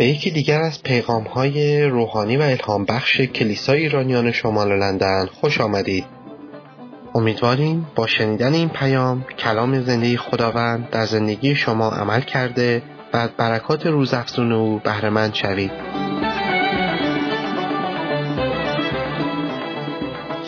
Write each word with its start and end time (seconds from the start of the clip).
به 0.00 0.06
یکی 0.06 0.30
دیگر 0.30 0.60
از 0.60 0.82
پیغام 0.82 1.22
های 1.22 1.84
روحانی 1.84 2.36
و 2.36 2.42
الهام 2.42 2.84
بخش 2.84 3.20
کلیسای 3.20 3.80
ایرانیان 3.80 4.32
شمال 4.32 4.78
لندن 4.78 5.26
خوش 5.40 5.60
آمدید. 5.60 6.04
امیدواریم 7.14 7.86
با 7.94 8.06
شنیدن 8.06 8.54
این 8.54 8.68
پیام 8.68 9.26
کلام 9.38 9.82
زندگی 9.82 10.16
خداوند 10.16 10.90
در 10.90 11.06
زندگی 11.06 11.54
شما 11.54 11.90
عمل 11.90 12.20
کرده 12.20 12.82
و 13.12 13.16
از 13.16 13.30
برکات 13.36 13.86
روزافزون 13.86 14.52
او 14.52 14.80
بهرهمند 14.84 15.34
شوید. 15.34 15.72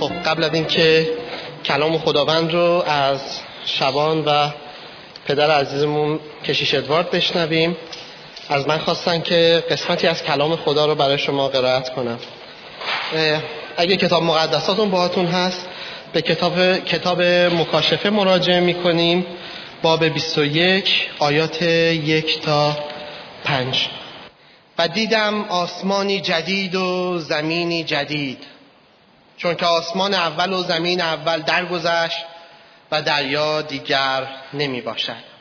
خب 0.00 0.12
قبل 0.26 0.44
از 0.44 0.54
اینکه 0.54 1.08
کلام 1.64 1.98
خداوند 1.98 2.52
رو 2.52 2.84
از 2.86 3.20
شبان 3.64 4.24
و 4.24 4.48
پدر 5.26 5.50
عزیزمون 5.50 6.18
کشیش 6.44 6.74
ادوارد 6.74 7.10
بشنویم 7.10 7.76
از 8.48 8.68
من 8.68 8.78
خواستن 8.78 9.20
که 9.20 9.64
قسمتی 9.70 10.06
از 10.06 10.22
کلام 10.22 10.56
خدا 10.56 10.86
رو 10.86 10.94
برای 10.94 11.18
شما 11.18 11.48
قرائت 11.48 11.94
کنم. 11.94 12.18
اگه 13.76 13.96
کتاب 13.96 14.22
مقدساتون 14.22 14.90
باهاتون 14.90 15.26
هست 15.26 15.68
به 16.12 16.22
کتاب, 16.22 16.76
کتاب 16.76 17.22
مکاشفه 17.22 18.10
مراجعه 18.10 18.60
می‌کنیم. 18.60 19.26
باب 19.82 20.04
21 20.04 21.08
آیات 21.18 21.62
یک 21.62 22.40
تا 22.40 22.76
پنج. 23.44 23.88
و 24.78 24.88
دیدم 24.88 25.44
آسمانی 25.44 26.20
جدید 26.20 26.74
و 26.74 27.18
زمینی 27.18 27.84
جدید. 27.84 28.38
چون 29.36 29.54
که 29.54 29.66
آسمان 29.66 30.14
اول 30.14 30.52
و 30.52 30.62
زمین 30.62 31.00
اول 31.00 31.42
درگذشت 31.42 32.24
و 32.92 33.02
دریا 33.02 33.62
دیگر 33.62 34.26
نمی 34.54 34.80
باشد 34.80 35.31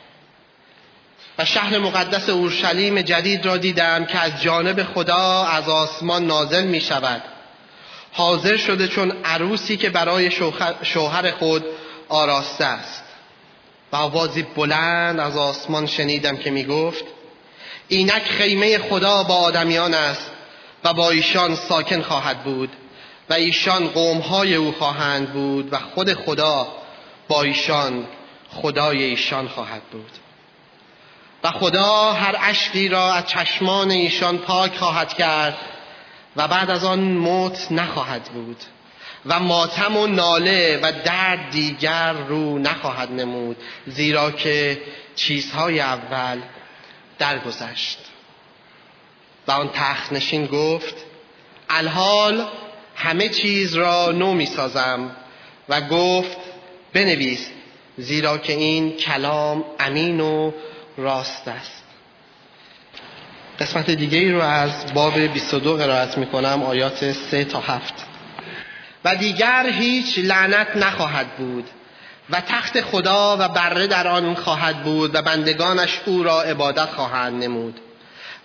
شهر 1.45 1.78
مقدس 1.78 2.30
اورشلیم 2.30 3.02
جدید 3.02 3.45
را 3.45 3.58
دیدم 3.58 4.06
که 4.06 4.20
از 4.20 4.42
جانب 4.42 4.84
خدا 4.84 5.44
از 5.44 5.70
آسمان 5.70 6.25
نازل 6.25 6.64
می 6.64 6.81
شود 6.81 7.22
حاضر 8.11 8.58
شده 8.58 8.88
چون 8.88 9.11
عروسی 9.25 9.78
که 9.78 9.89
برای 9.89 10.31
شوهر 10.84 11.31
خود 11.31 11.66
آراسته 12.09 12.66
است. 12.66 13.03
و 13.92 13.95
آوازی 13.95 14.42
بلند 14.42 15.19
از 15.19 15.38
آسمان 15.38 15.88
شنیدم 15.88 16.38
که 16.38 16.52
می 16.52 16.64
گفت 16.64 17.03
اینک 17.88 18.23
خیمه 18.23 18.78
خدا 18.78 19.23
با 19.23 19.36
آدمیان 19.36 19.94
است 19.94 20.31
و 20.84 20.94
با 20.94 21.09
ایشان 21.09 21.56
ساکن 21.56 22.02
خواهد 22.02 22.44
بود 22.44 22.69
و 23.30 23.34
ایشان 23.34 23.88
قومهای 23.88 24.56
او 24.56 24.72
خواهند 24.72 25.34
بود 25.34 25.73
و 25.73 25.78
خود 25.78 26.14
خدا 26.14 26.67
با 27.28 27.44
ایشان 27.44 28.08
خدای 28.50 29.03
ایشان 29.03 29.47
خواهد 29.47 29.81
بود. 29.92 30.12
و 31.44 31.52
خدا 31.52 32.14
هر 32.14 32.36
اشکی 32.39 32.88
را 32.89 33.14
از 33.14 33.25
چشمان 33.25 33.92
ایشان 33.92 34.38
پاک 34.38 34.78
خواهد 34.78 35.14
کرد 35.14 35.58
و 36.36 36.47
بعد 36.47 36.70
از 36.70 36.84
آن 36.84 37.00
موت 37.00 37.72
نخواهد 37.72 38.23
بود 38.23 38.58
و 39.25 39.39
ماتم 39.39 39.97
و 39.97 40.08
ناله 40.08 40.80
و 40.84 40.92
درد 41.06 41.50
دیگر 41.50 42.14
رو 42.14 42.59
نخواهد 42.59 43.12
نمود 43.12 43.58
زیرا 43.88 44.31
که 44.31 44.81
چیزهای 45.16 45.80
اول 45.80 46.42
درگذشت. 47.19 47.97
و 49.47 49.52
آن 49.52 49.69
تخت 49.73 50.47
گفت 50.52 50.95
الحال 51.69 52.47
همه 52.95 53.30
چیز 53.30 53.75
را 53.75 54.12
نو 54.12 54.34
می 54.34 54.45
سازم. 54.45 55.16
و 55.69 55.81
گفت 55.81 56.38
بنویس 56.94 57.47
زیرا 57.97 58.38
که 58.38 58.53
این 58.53 58.92
کلام 58.92 59.66
امین 59.80 60.19
و 60.19 60.52
راست 60.97 61.47
است. 61.47 61.84
قسمت 63.59 63.91
دیگه 63.91 64.18
ای 64.18 64.31
رو 64.31 64.41
از 64.41 64.94
باب 64.94 65.19
22 65.19 65.78
قرائت 65.78 66.18
می 66.18 66.25
کنم 66.25 66.63
آیات 66.63 67.12
3 67.12 67.46
تا 67.46 67.59
7 67.59 67.94
و 69.06 69.16
دیگر 69.16 69.69
هیچ 69.69 70.19
لعنت 70.19 70.75
نخواهد 70.75 71.38
بود 71.38 71.69
و 72.30 72.41
تخت 72.41 72.81
خدا 72.81 73.38
و 73.40 73.47
بره 73.47 73.88
در 73.88 74.07
آن 74.07 74.35
خواهد 74.35 74.84
بود 74.84 75.16
و 75.16 75.22
بندگانش 75.22 76.00
او 76.06 76.24
را 76.24 76.41
عبادت 76.41 76.90
خواهند 76.90 77.44
نمود 77.44 77.80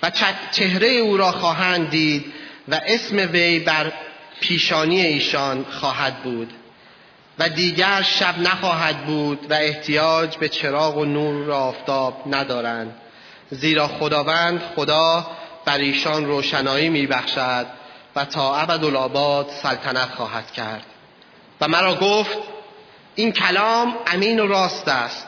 و 0.02 0.10
چهره 0.50 0.88
او 0.88 1.16
را 1.16 1.32
خواهند 1.32 1.90
دید 1.90 2.32
و 2.68 2.80
اسم 2.86 3.16
وی 3.32 3.58
بر 3.58 3.92
پیشانی 4.40 5.00
ایشان 5.00 5.64
خواهد 5.70 6.22
بود. 6.22 6.52
و 7.38 7.48
دیگر 7.48 8.02
شب 8.02 8.38
نخواهد 8.38 9.06
بود 9.06 9.46
و 9.50 9.54
احتیاج 9.54 10.36
به 10.36 10.48
چراغ 10.48 10.96
و 10.96 11.04
نور 11.04 11.50
و 11.50 11.52
آفتاب 11.52 12.22
ندارند. 12.26 12.94
زیرا 13.50 13.88
خداوند 13.88 14.62
خدا 14.76 15.26
بر 15.64 15.78
ایشان 15.78 16.24
روشنایی 16.24 16.88
میبخشد 16.88 17.66
و 18.16 18.24
تا 18.24 18.56
ابدالآباد 18.56 19.48
سلطنت 19.62 20.08
خواهد 20.16 20.50
کرد. 20.52 20.86
و 21.60 21.68
مرا 21.68 21.94
گفت 21.94 22.38
این 23.14 23.32
کلام 23.32 23.94
امین 24.06 24.40
و 24.40 24.46
راست 24.46 24.88
است 24.88 25.26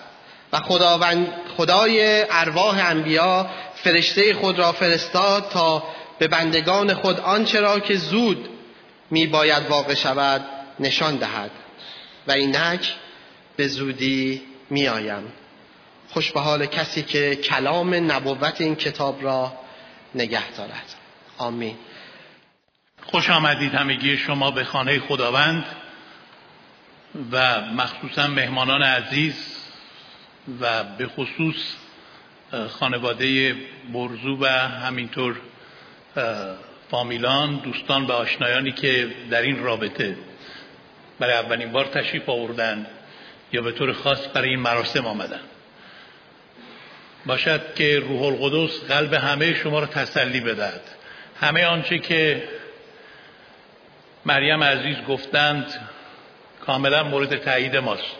و 0.53 0.59
خداوند 0.59 1.33
خدای 1.57 2.27
ارواح 2.31 2.91
انبیا 2.91 3.47
فرشته 3.75 4.35
خود 4.35 4.59
را 4.59 4.73
فرستاد 4.73 5.49
تا 5.49 5.83
به 6.19 6.29
بندگان 6.29 6.95
خود 6.95 7.21
آنچه 7.21 7.61
را 7.61 7.81
که 7.81 7.97
زود 7.97 8.49
می 9.11 9.27
باید 9.27 9.67
واقع 9.69 9.95
شود 9.95 10.45
نشان 10.81 11.17
دهد. 11.17 11.51
و 12.29 12.31
اینک 12.31 12.95
به 13.57 13.69
زودی 13.69 14.43
می 14.71 14.89
آیم 14.89 15.23
خوش 16.09 16.33
به 16.33 16.41
حال 16.41 16.67
کسی 16.67 17.03
که 17.03 17.37
کلام 17.37 17.95
نبوت 17.95 18.61
این 18.61 18.77
کتاب 18.77 19.23
را 19.23 19.53
نگه 20.15 20.51
دارد. 20.51 20.95
آمین. 21.39 21.77
خوش 23.03 23.31
آمدید 23.31 23.75
همگی 23.75 24.17
شما 24.17 24.51
به 24.51 24.65
خانه 24.65 25.01
خداوند 25.01 25.65
و 27.33 27.61
مخصوصا 27.61 28.27
مهمانان 28.27 28.83
عزیز 28.83 29.35
و 30.61 30.85
به 30.85 31.07
خصوص 31.07 31.57
خانواده 32.69 33.57
برزو 33.93 34.37
و 34.41 34.47
همینطور 34.69 35.37
فامیلان 36.91 37.57
دوستان 37.57 38.05
و 38.05 38.13
آشنایانی 38.13 38.73
که 38.73 39.11
در 39.31 39.43
این 39.43 39.59
رابطه 39.59 40.17
برای 41.19 41.35
اولین 41.35 41.73
بار 41.73 41.85
تشریف 41.85 42.29
آوردن 42.29 42.87
یا 43.53 43.63
به 43.63 43.73
طور 43.73 43.93
خاص 43.93 44.19
برای 44.35 44.49
این 44.49 44.61
مراسم 44.61 45.07
آمدن. 45.07 45.41
باشد 47.27 47.75
که 47.75 47.99
روح 47.99 48.23
القدس 48.23 48.85
قلب 48.89 49.15
همه 49.15 49.55
شما 49.55 49.81
را 49.81 49.87
تسلی 49.87 50.41
بدهد. 50.41 50.81
همه 51.41 51.67
آنچه 51.67 51.99
که 51.99 52.49
مریم 54.25 54.63
عزیز 54.63 54.97
گفتند 55.09 55.67
کاملا 56.67 57.03
مورد 57.03 57.37
تایید 57.37 57.77
ماست. 57.77 58.17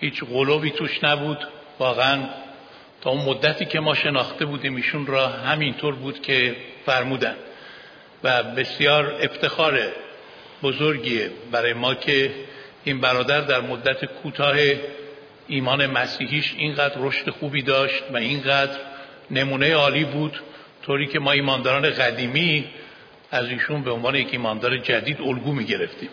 هیچ 0.00 0.24
غلوبی 0.24 0.70
توش 0.70 1.04
نبود. 1.04 1.48
واقعا 1.78 2.28
تا 3.02 3.10
اون 3.10 3.24
مدتی 3.24 3.64
که 3.64 3.80
ما 3.80 3.94
شناخته 3.94 4.44
بودیم 4.44 4.76
ایشون 4.76 5.06
را 5.06 5.28
همینطور 5.28 5.94
بود 5.94 6.22
که 6.22 6.56
فرمودن. 6.86 7.34
و 8.24 8.42
بسیار 8.42 9.14
افتخار 9.22 9.80
بزرگیه 10.62 11.30
برای 11.52 11.72
ما 11.72 11.94
که 11.94 12.30
این 12.84 13.00
برادر 13.00 13.40
در 13.40 13.60
مدت 13.60 14.04
کوتاه 14.04 14.56
ایمان 15.48 15.86
مسیحیش 15.86 16.54
اینقدر 16.58 16.94
رشد 16.98 17.30
خوبی 17.30 17.62
داشت 17.62 18.02
و 18.12 18.16
اینقدر 18.16 18.78
نمونه 19.30 19.74
عالی 19.74 20.04
بود 20.04 20.40
طوری 20.82 21.06
که 21.06 21.18
ما 21.18 21.32
ایمانداران 21.32 21.90
قدیمی 21.90 22.64
از 23.30 23.48
ایشون 23.48 23.82
به 23.82 23.90
عنوان 23.90 24.14
یک 24.14 24.28
ایماندار 24.32 24.78
جدید 24.78 25.20
الگو 25.20 25.52
می 25.52 25.64
گرفتیم 25.64 26.08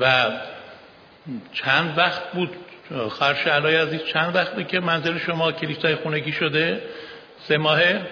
و 0.00 0.30
چند 1.52 1.98
وقت 1.98 2.32
بود 2.32 2.50
خرش 3.10 3.46
علای 3.46 3.76
عزیز 3.76 4.00
چند 4.12 4.34
وقتی 4.34 4.64
که 4.64 4.80
منزل 4.80 5.18
شما 5.18 5.52
کلیسای 5.52 5.94
خونگی 5.94 6.32
شده؟ 6.32 6.82
سه 7.48 7.58
ماهه؟ 7.58 8.06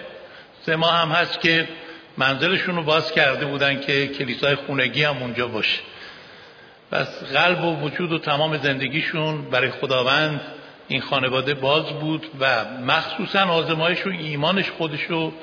سه 0.65 0.75
ماه 0.75 0.93
هم 0.93 1.09
هست 1.09 1.41
که 1.41 1.67
منزلشون 2.17 2.75
رو 2.75 2.83
باز 2.83 3.11
کرده 3.11 3.45
بودن 3.45 3.79
که 3.79 4.07
کلیسای 4.07 4.55
خونگی 4.55 5.03
هم 5.03 5.17
اونجا 5.17 5.47
باشه. 5.47 5.79
پس 6.91 7.23
قلب 7.23 7.63
و 7.63 7.81
وجود 7.81 8.11
و 8.11 8.19
تمام 8.19 8.57
زندگیشون 8.57 9.49
برای 9.49 9.71
خداوند 9.71 10.41
این 10.87 11.01
خانواده 11.01 11.53
باز 11.53 11.85
بود 11.85 12.25
و 12.39 12.65
مخصوصا 12.65 13.43
آزمایش 13.43 14.07
و 14.07 14.09
ایمانش 14.09 14.69
خودشو 14.69 15.33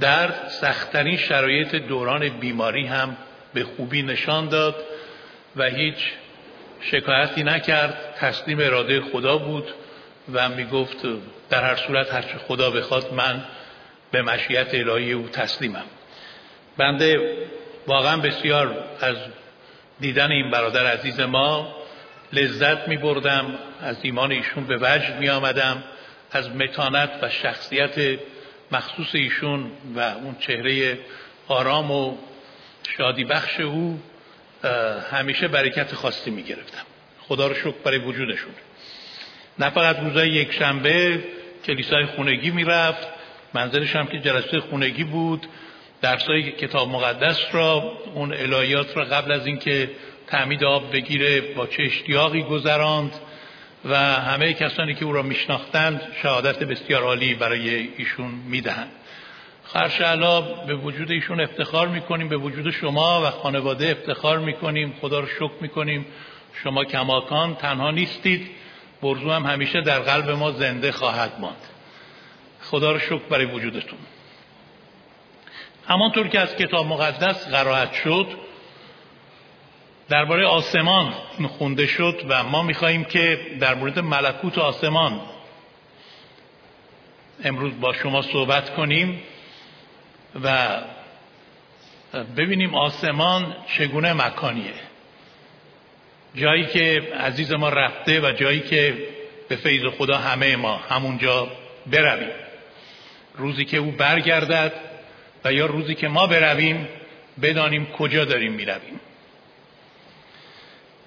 در 0.00 0.48
سختترین 0.48 1.16
شرایط 1.16 1.74
دوران 1.74 2.28
بیماری 2.28 2.86
هم 2.86 3.16
به 3.54 3.64
خوبی 3.64 4.02
نشان 4.02 4.48
داد 4.48 4.76
و 5.56 5.64
هیچ 5.64 5.96
شکایتی 6.80 7.42
نکرد. 7.42 8.14
تسلیم 8.18 8.60
اراده 8.60 9.00
خدا 9.00 9.38
بود 9.38 9.68
و 10.32 10.48
می‌گفت 10.48 10.96
در 11.50 11.62
هر 11.62 11.76
صورت 11.76 12.14
هرچه 12.14 12.38
خدا 12.48 12.70
بخواد 12.70 13.14
من 13.14 13.44
به 14.10 14.22
مشیت 14.22 14.74
الهی 14.74 15.12
او 15.12 15.28
تسلیمم. 15.28 15.84
بنده 16.80 17.36
واقعا 17.86 18.16
بسیار 18.16 18.84
از 19.00 19.16
دیدن 20.00 20.32
این 20.32 20.50
برادر 20.50 20.86
عزیز 20.86 21.20
ما 21.20 21.74
لذت 22.32 22.88
می 22.88 22.96
بردم 22.96 23.58
از 23.80 23.96
ایمان 24.02 24.32
ایشون 24.32 24.64
به 24.64 24.76
وجد 24.76 25.16
می 25.18 25.28
آمدم 25.28 25.82
از 26.32 26.50
متانت 26.50 27.10
و 27.22 27.28
شخصیت 27.28 28.18
مخصوص 28.72 29.14
ایشون 29.14 29.70
و 29.96 30.00
اون 30.00 30.36
چهره 30.40 30.98
آرام 31.48 31.90
و 31.90 32.16
شادی 32.96 33.24
بخش 33.24 33.60
او 33.60 34.00
همیشه 35.10 35.48
برکت 35.48 35.94
خاصی 35.94 36.30
می 36.30 36.42
گرفتم 36.42 36.84
خدا 37.20 37.46
رو 37.46 37.54
شکر 37.54 37.74
برای 37.84 37.98
وجودشون. 37.98 38.52
نه 39.58 39.70
فقط 39.70 39.98
روزای 40.00 40.30
یک 40.30 40.52
شنبه 40.52 41.24
کلیسای 41.64 42.06
خونگی 42.06 42.50
می‌رفت 42.50 43.08
منظرش 43.54 43.96
هم 43.96 44.06
که 44.06 44.18
جلسه 44.18 44.60
خونگی 44.60 45.04
بود. 45.04 45.46
درسای 46.02 46.52
کتاب 46.52 46.88
مقدس 46.88 47.38
را 47.52 47.98
اون 48.14 48.34
الهیات 48.34 48.96
را 48.96 49.04
قبل 49.04 49.32
از 49.32 49.46
اینکه 49.46 49.90
تعمید 50.26 50.64
آب 50.64 50.92
بگیره 50.92 51.40
با 51.40 51.66
چه 51.66 51.82
اشتیاقی 51.82 52.42
گذراند 52.42 53.12
و 53.84 53.96
همه 53.96 54.52
کسانی 54.52 54.94
که 54.94 55.04
او 55.04 55.12
را 55.12 55.22
میشناختند 55.22 56.02
شهادت 56.22 56.58
بسیار 56.58 57.02
عالی 57.02 57.34
برای 57.34 57.88
ایشون 57.96 58.30
می‌دهند. 58.30 58.90
خرشعلا 59.64 60.40
به 60.40 60.74
وجود 60.74 61.10
ایشون 61.10 61.40
افتخار 61.40 61.88
می‌کنیم 61.88 62.28
به 62.28 62.36
وجود 62.36 62.70
شما 62.70 63.22
و 63.22 63.30
خانواده 63.30 63.90
افتخار 63.90 64.38
می‌کنیم 64.38 64.94
خدا 65.00 65.20
رو 65.20 65.26
شکر 65.26 65.52
می‌کنیم. 65.60 66.06
شما 66.64 66.84
کماکان 66.84 67.54
تنها 67.54 67.90
نیستید 67.90 68.50
برزو 69.02 69.30
هم 69.30 69.46
همیشه 69.46 69.80
در 69.80 69.98
قلب 69.98 70.30
ما 70.30 70.50
زنده 70.50 70.92
خواهد 70.92 71.32
ماند. 71.40 71.56
خدا 72.62 72.92
رو 72.92 72.98
شکر 72.98 73.22
برای 73.30 73.44
وجودتون. 73.44 73.98
همانطور 75.90 76.28
که 76.28 76.40
از 76.40 76.56
کتاب 76.56 76.86
مقدس 76.86 77.48
قرائت 77.48 77.92
شد 77.92 78.26
درباره 80.08 80.46
آسمان 80.46 81.12
خونده 81.58 81.86
شد 81.86 82.22
و 82.28 82.42
ما 82.42 82.62
می‌خواهیم 82.62 83.04
که 83.04 83.40
در 83.60 83.74
مورد 83.74 83.98
ملکوت 83.98 84.58
آسمان 84.58 85.20
امروز 87.44 87.80
با 87.80 87.92
شما 87.92 88.22
صحبت 88.22 88.74
کنیم 88.74 89.22
و 90.44 90.78
ببینیم 92.36 92.74
آسمان 92.74 93.56
چگونه 93.78 94.12
مکانیه. 94.12 94.74
جایی 96.34 96.66
که 96.66 97.02
عزیز 97.20 97.52
ما 97.52 97.68
رفته 97.68 98.20
و 98.20 98.32
جایی 98.32 98.60
که 98.60 99.08
به 99.48 99.56
فیض 99.56 99.84
خدا 99.98 100.16
همه 100.16 100.56
ما 100.56 100.76
همونجا 100.76 101.48
برویم. 101.86 102.32
روزی 103.36 103.64
که 103.64 103.76
او 103.76 103.90
برگردد 103.90 104.89
و 105.44 105.52
یا 105.52 105.66
روزی 105.66 105.94
که 105.94 106.08
ما 106.08 106.26
برویم 106.26 106.88
بدانیم 107.42 107.86
کجا 107.86 108.24
داریم 108.24 108.52
می‌رویم. 108.52 109.00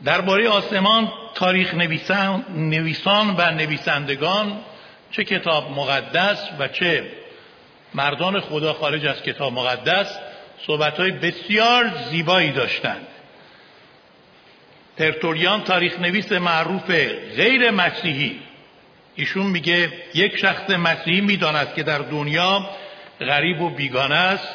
درباره 0.05 0.49
آسمان 0.49 1.11
تاریخ 1.33 1.73
نویسان, 1.73 2.45
نویسان 2.55 3.35
و 3.37 3.51
نویسندگان 3.51 4.59
چه 5.11 5.23
کتاب 5.23 5.71
مقدس 5.71 6.37
و 6.59 6.67
چه 6.67 7.03
مردان 7.93 8.39
خدا 8.39 8.73
خارج 8.73 9.05
از 9.05 9.21
کتاب 9.21 9.53
مقدس 9.53 10.17
صحبتهای 10.67 11.11
بسیار 11.11 11.91
زیبایی 12.09 12.51
داشتند. 12.51 13.07
ترتوریان 14.97 15.63
تاریخ 15.63 15.99
نویس 15.99 16.31
معروف 16.31 16.91
غیر 17.35 17.71
مسیحی. 17.71 18.39
ایشون 19.15 19.45
میگه 19.45 19.93
یک 20.13 20.37
شخص 20.37 20.69
مسیحی 20.69 21.21
می‌داند 21.21 21.73
که 21.73 21.83
در 21.83 21.99
دنیا 21.99 22.69
غریب 23.23 23.61
و 23.61 23.69
بیگانه 23.69 24.15
است 24.15 24.47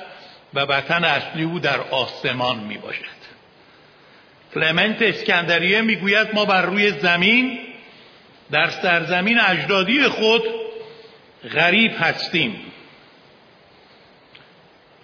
و 0.54 0.60
وطن 0.60 1.04
اصلی 1.04 1.42
او 1.42 1.58
در 1.58 1.80
آسمان 1.80 2.58
می‌باشد. 2.58 3.18
کلمنت 4.54 5.02
اسکندریه 5.02 5.80
می‌گوید 5.80 6.34
ما 6.34 6.44
بر 6.44 6.62
روی 6.62 6.90
زمین 6.90 7.58
در 8.50 8.70
سرزمین 8.70 9.40
اجدادی 9.40 10.08
خود 10.08 10.42
غریب 11.54 11.92
هستیم. 12.00 12.60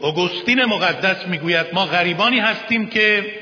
اگوستین 0.00 0.64
مقدس 0.64 1.26
می‌گوید 1.26 1.66
ما 1.72 1.86
غریبانی 1.86 2.40
هستیم 2.40 2.86
که 2.86 3.34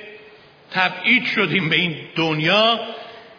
تبعید 0.73 1.27
شدیم 1.27 1.69
به 1.69 1.77
این 1.77 1.97
دنیا 2.17 2.81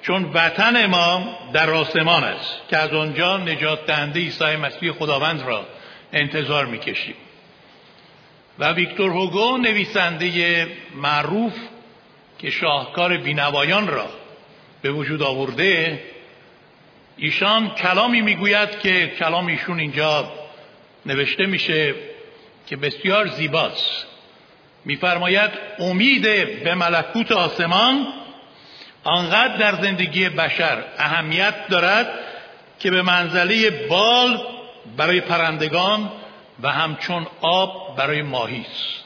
چون 0.02 0.32
وطن 0.34 0.86
ما 0.86 1.38
در 1.54 1.70
آسمان 1.70 2.24
است 2.24 2.62
که 2.70 2.78
از 2.78 2.94
آنجا 2.94 3.38
نجات 3.38 3.86
دهنده 3.86 4.20
عیسی 4.20 4.56
مسیح 4.56 4.92
خداوند 4.92 5.42
را 5.42 5.66
انتظار 6.14 6.66
می‌کشیم. 6.66 7.16
و 8.60 8.74
ویکتور 8.74 9.12
هوگو 9.12 9.58
نویسنده 9.58 10.68
معروف 10.96 11.54
که 12.40 12.50
شاهکار 12.50 13.18
بینوایان 13.18 13.88
را 13.88 14.10
به 14.82 14.92
وجود 14.92 15.24
آورده 15.24 16.04
ایشان 17.18 17.70
کلامی 17.70 18.22
می‌گوید 18.22 18.80
که 18.80 19.08
کلام 19.20 19.48
ایشون 19.48 19.80
اینجا 19.80 20.32
نوشته 21.06 21.46
میشه 21.46 21.96
که 22.68 22.76
بسیار 22.78 23.28
زیباست. 23.28 24.06
میفرماید 24.86 25.52
امید 25.80 26.24
به 26.64 26.76
ملکوت 26.76 27.32
آسمان 27.32 28.08
آنقدر 29.04 29.58
در 29.58 29.82
زندگی 29.82 30.30
بشر 30.30 30.84
اهمیت 30.98 31.68
دارد 31.68 32.20
که 32.80 32.92
به 32.92 33.02
منزله 33.02 33.70
بال 33.88 34.40
برای 34.98 35.22
پرندگان 35.22 36.12
و 36.64 36.70
همچون 36.70 37.28
آب 37.42 37.98
برای 37.98 38.22
ماهی 38.22 38.62
است. 38.62 39.04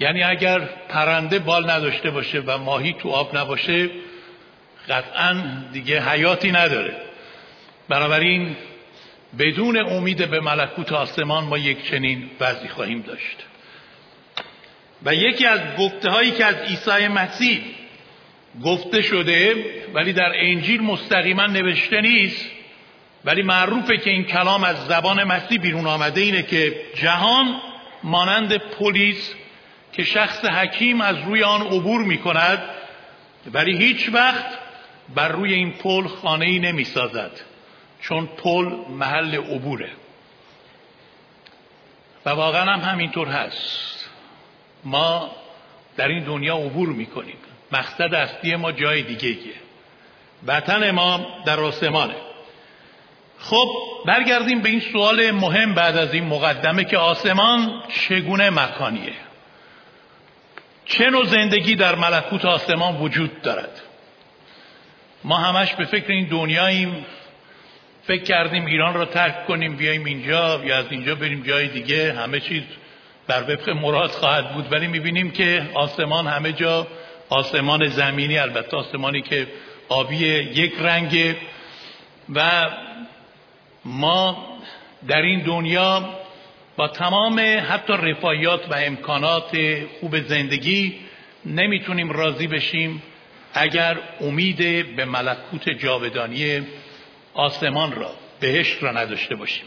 یعنی 0.00 0.22
اگر 0.22 0.58
پرنده 0.88 1.38
بال 1.38 1.70
نداشته 1.70 2.10
باشه 2.10 2.40
و 2.46 2.58
ماهی 2.58 2.92
تو 2.92 3.10
آب 3.10 3.36
نباشه 3.36 3.90
قطعا 4.88 5.42
دیگه 5.72 6.10
حیاتی 6.10 6.52
نداره. 6.52 6.96
بنابراین 7.88 8.56
بدون 9.38 9.76
امید 9.76 10.30
به 10.30 10.40
ملکوت 10.40 10.92
آسمان 10.92 11.44
ما 11.44 11.58
یک 11.58 11.90
چنین 11.90 12.30
وضعی 12.40 12.68
خواهیم 12.68 13.02
داشت. 13.02 13.36
و 15.02 15.14
یکی 15.14 15.46
از 15.46 15.60
گفته 15.78 16.10
هایی 16.10 16.30
که 16.30 16.44
از 16.44 16.54
عیسی 16.54 17.08
مسیح 17.08 17.60
گفته 18.64 19.02
شده 19.02 19.64
ولی 19.94 20.12
در 20.12 20.32
انجیل 20.34 20.82
مستقیما 20.82 21.46
نوشته 21.46 22.00
نیست 22.00 22.46
ولی 23.26 23.42
معروفه 23.42 23.96
که 23.96 24.10
این 24.10 24.24
کلام 24.24 24.64
از 24.64 24.86
زبان 24.86 25.24
مسیح 25.24 25.58
بیرون 25.58 25.86
آمده 25.86 26.20
اینه 26.20 26.42
که 26.42 26.82
جهان 26.94 27.60
مانند 28.02 28.56
پلیس 28.56 29.34
که 29.92 30.04
شخص 30.04 30.44
حکیم 30.44 31.00
از 31.00 31.16
روی 31.26 31.42
آن 31.42 31.62
عبور 31.62 32.02
می 32.02 32.18
کند 32.18 32.62
ولی 33.52 33.76
هیچ 33.76 34.10
وقت 34.12 34.46
بر 35.14 35.28
روی 35.28 35.54
این 35.54 35.72
پل 35.72 36.06
خانه 36.06 36.46
ای 36.46 36.58
نمی 36.58 36.84
سازد 36.84 37.30
چون 38.02 38.26
پل 38.26 38.64
محل 38.88 39.34
عبوره. 39.34 39.90
و 42.26 42.30
واقعا 42.30 42.72
هم 42.72 42.90
همینطور 42.90 43.28
هست. 43.28 44.10
ما 44.84 45.30
در 45.96 46.08
این 46.08 46.24
دنیا 46.24 46.56
عبور 46.56 46.88
می‌کنیم. 46.88 47.36
مقصد 47.72 48.14
اصلی 48.14 48.56
ما 48.56 48.72
جای 48.72 49.02
دیگه 49.02 49.28
ایه. 49.28 49.54
وطن 50.46 50.90
ما 50.90 51.26
در 51.46 51.60
آسمانه. 51.60 52.14
خب 53.38 53.68
برگردیم 54.06 54.60
به 54.60 54.68
این 54.68 54.80
سوال 54.80 55.30
مهم 55.30 55.74
بعد 55.74 55.96
از 55.96 56.14
این 56.14 56.24
مقدمه 56.24 56.84
که 56.84 56.98
آسمان 56.98 57.82
چگونه 57.88 58.50
مکانیه؟ 58.50 59.12
چه 60.84 61.10
نوع 61.10 61.26
زندگی 61.26 61.74
در 61.74 61.94
ملکوت 61.94 62.44
آسمان 62.44 62.96
وجود 62.96 63.42
دارد؟ 63.42 63.82
ما 65.24 65.36
همش 65.36 65.74
به 65.74 65.84
فکر 65.84 66.12
این 66.12 66.28
دنیاییم. 66.28 67.06
فکر 68.06 68.22
کردیم 68.22 68.66
ایران 68.66 68.94
را 68.94 69.04
ترک 69.04 69.46
کنیم 69.46 69.76
بیایم 69.76 70.04
اینجا 70.04 70.64
یا 70.64 70.78
از 70.78 70.84
اینجا 70.90 71.14
بریم 71.14 71.42
جای 71.42 71.68
دیگه. 71.68 72.12
همه 72.12 72.40
چیز 72.40 72.62
بر 73.26 73.42
وفق 73.42 73.70
مراد 73.70 74.10
خواهد 74.10 74.54
بود. 74.54 74.72
ولی 74.72 74.86
می‌بینیم 74.86 75.30
که 75.30 75.70
آسمان 75.74 76.26
همه 76.26 76.52
جا 76.52 76.86
آسمان 77.28 77.88
زمینی 77.88 78.38
البته 78.38 78.76
آسمانی 78.76 79.22
که 79.22 79.46
آبی 79.88 80.16
یک 80.16 80.72
رنگه 80.80 81.36
و 82.34 82.66
ما 83.86 84.46
در 85.08 85.22
این 85.22 85.42
دنیا 85.42 86.04
با 86.76 86.88
تمام 86.88 87.40
حتی 87.68 87.92
رفاهیات 87.92 88.68
و 88.70 88.74
امکانات 88.74 89.56
خوب 90.00 90.20
زندگی 90.20 90.94
نمی‌تونیم 91.44 92.10
راضی 92.10 92.46
بشیم 92.46 93.02
اگر 93.54 93.98
امید 94.20 94.96
به 94.96 95.04
ملکوت 95.04 95.70
جاودانی 95.70 96.66
آسمان 97.34 97.92
را 97.92 98.10
بهشت 98.40 98.82
را 98.82 98.90
نداشته 98.92 99.34
باشیم. 99.34 99.64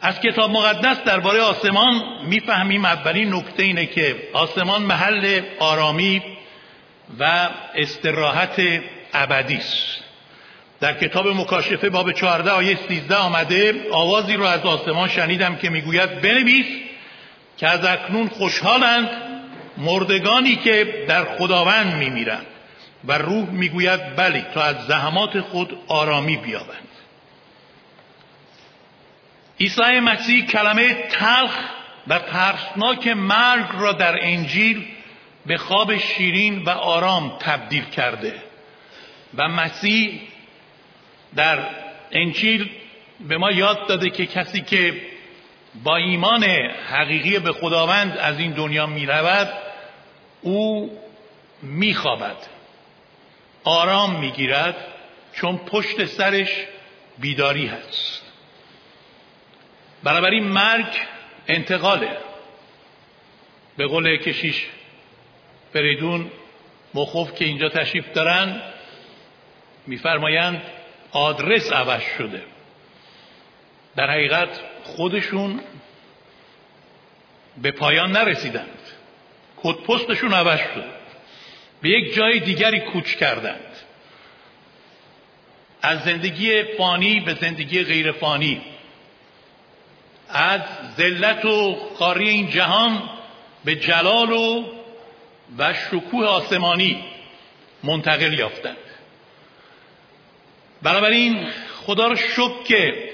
از 0.00 0.20
کتاب 0.20 0.50
مقدس 0.50 1.04
درباره 1.04 1.40
آسمان 1.40 2.02
می‌فهمیم 2.26 2.84
اولین 2.84 3.34
نکته 3.34 3.62
اینه 3.62 3.86
که 3.86 4.16
آسمان 4.32 4.82
محل 4.82 5.40
آرامی 5.58 6.22
و 7.18 7.48
استراحت 7.74 8.62
ابدی 9.14 9.56
است. 9.56 10.07
در 10.80 10.98
کتاب 10.98 11.28
مکاشفه 11.28 11.90
باب 11.90 12.12
14 12.12 12.50
آیه 12.50 12.78
13 12.88 13.16
آمده 13.16 13.86
آوازی 13.92 14.34
رو 14.34 14.44
از 14.44 14.60
آسمان 14.60 15.08
شنیدم 15.08 15.56
که 15.56 15.70
می‌گوید 15.70 16.20
بنویس 16.20 16.66
که 17.56 17.68
از 17.68 17.84
اکنون 17.84 18.28
خوشحالند 18.28 19.08
مردگانی 19.76 20.56
که 20.56 21.04
در 21.08 21.24
خداوند 21.24 21.94
میمیرند. 21.94 22.46
و 23.04 23.18
روح 23.18 23.50
می‌گوید 23.50 24.16
بلی 24.16 24.44
تا 24.54 24.62
از 24.62 24.76
زحمات 24.86 25.40
خود 25.40 25.78
آرامی 25.88 26.36
بیابند. 26.36 26.88
عیسی 29.60 30.00
مسیح 30.00 30.46
کلمه 30.46 30.94
تلخ 31.10 31.50
و 32.06 32.18
ترسناک 32.18 33.08
مرگ 33.08 33.66
را 33.78 33.92
در 33.92 34.16
انجیل 34.20 34.86
به 35.46 35.56
خواب 35.56 35.96
شیرین 35.96 36.62
و 36.62 36.70
آرام 36.70 37.38
تبدیل 37.40 37.84
کرده. 37.84 38.34
و 39.34 39.48
مسیح 39.48 40.20
در 41.36 41.66
انجیل 42.12 42.70
به 43.20 43.38
ما 43.38 43.50
یاد 43.50 43.86
داده 43.86 44.10
که 44.10 44.26
کسی 44.26 44.60
که 44.60 45.02
با 45.84 45.96
ایمان 45.96 46.44
حقیقی 46.90 47.38
به 47.38 47.52
خداوند 47.52 48.18
از 48.18 48.38
این 48.38 48.52
دنیا 48.52 48.86
می 48.86 49.06
رود 49.06 49.48
او 50.42 50.90
می 51.62 51.94
خوابد 51.94 52.36
آرام 53.64 54.20
می 54.20 54.30
گیرد 54.30 54.76
چون 55.32 55.58
پشت 55.58 56.04
سرش 56.04 56.48
بیداری 57.18 57.66
هست. 57.66 58.22
بنابراین 60.02 60.44
مرگ 60.44 60.86
انتقاله. 61.48 62.16
به 63.76 63.86
قول 63.86 64.16
کشیش 64.16 64.66
فریدون 65.72 66.30
مخوف 66.94 67.34
که 67.34 67.44
اینجا 67.44 67.68
تشریف 67.68 68.12
دارن 68.12 68.62
میفرمایند 69.86 70.62
آدرس 71.12 71.72
عوض 71.72 72.02
شده. 72.18 72.42
در 73.96 74.10
حقیقت 74.10 74.48
خودشون 74.84 75.60
به 77.62 77.70
پایان 77.70 78.12
نرسیدند. 78.12 78.78
کد 79.56 79.74
پستشون 79.74 80.34
عوض 80.34 80.58
شد. 80.58 80.98
به 81.82 81.88
یک 81.88 82.14
جای 82.14 82.40
دیگری 82.40 82.80
کوچ 82.80 83.14
کردند. 83.14 83.76
از 85.82 86.02
زندگی 86.04 86.62
فانی 86.62 87.20
به 87.20 87.34
زندگی 87.34 87.84
غیر 87.84 88.12
فانی. 88.12 88.60
از 90.28 90.60
ذلت 90.96 91.44
و 91.44 91.76
خاری 91.98 92.28
این 92.28 92.50
جهان 92.50 93.02
به 93.64 93.76
جلال 93.76 94.32
و 94.32 94.64
و 95.58 95.74
شکوه 95.74 96.26
آسمانی 96.26 97.04
منتقل 97.82 98.32
یافتند. 98.32 98.76
بنابراین 100.82 101.46
خدا 101.86 102.08
رو 102.08 102.16
شکر 102.16 102.62
که 102.64 103.08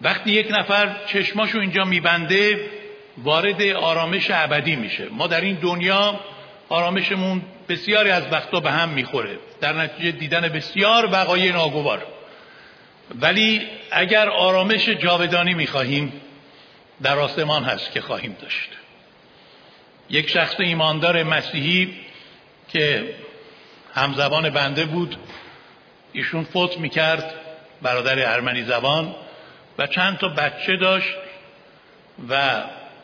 وقتی 0.00 0.30
یک 0.30 0.46
نفر 0.50 0.96
چشماشو 1.06 1.58
اینجا 1.58 1.84
میبنده 1.84 2.70
وارد 3.18 3.62
آرامش 3.62 4.30
ابدی 4.30 4.76
میشه. 4.76 5.08
ما 5.10 5.26
در 5.26 5.40
این 5.40 5.54
دنیا 5.54 6.20
آرامشمون 6.68 7.42
بسیاری 7.68 8.10
از 8.10 8.24
وقتا 8.32 8.60
به 8.60 8.70
هم 8.70 8.88
می‌خوره. 8.88 9.38
در 9.60 9.72
نتیجه 9.72 10.10
دیدن 10.10 10.48
بسیار 10.48 11.08
وقایع 11.12 11.52
ناگوار. 11.52 12.06
ولی 13.20 13.62
اگر 13.90 14.28
آرامش 14.28 14.88
جاودانی 14.88 15.54
می‌خواهیم 15.54 16.12
در 17.02 17.18
آسمان 17.18 17.64
هست 17.64 17.92
که 17.92 18.00
خواهیم 18.00 18.36
داشت. 18.42 18.68
یک 20.10 20.30
شخص 20.30 20.54
ایماندار 20.60 21.22
مسیحی 21.22 21.94
که 22.72 23.14
همزبان 23.94 24.50
بنده 24.50 24.84
بود 24.84 25.16
ایشون 26.12 26.44
فوت 26.44 26.78
می‌کرد 26.78 27.34
برادر 27.82 28.32
ارمنی 28.32 28.62
زبان 28.62 29.14
و 29.78 29.86
چند 29.86 30.18
تا 30.18 30.28
بچه 30.28 30.76
داشت 30.76 31.14
و 32.28 32.62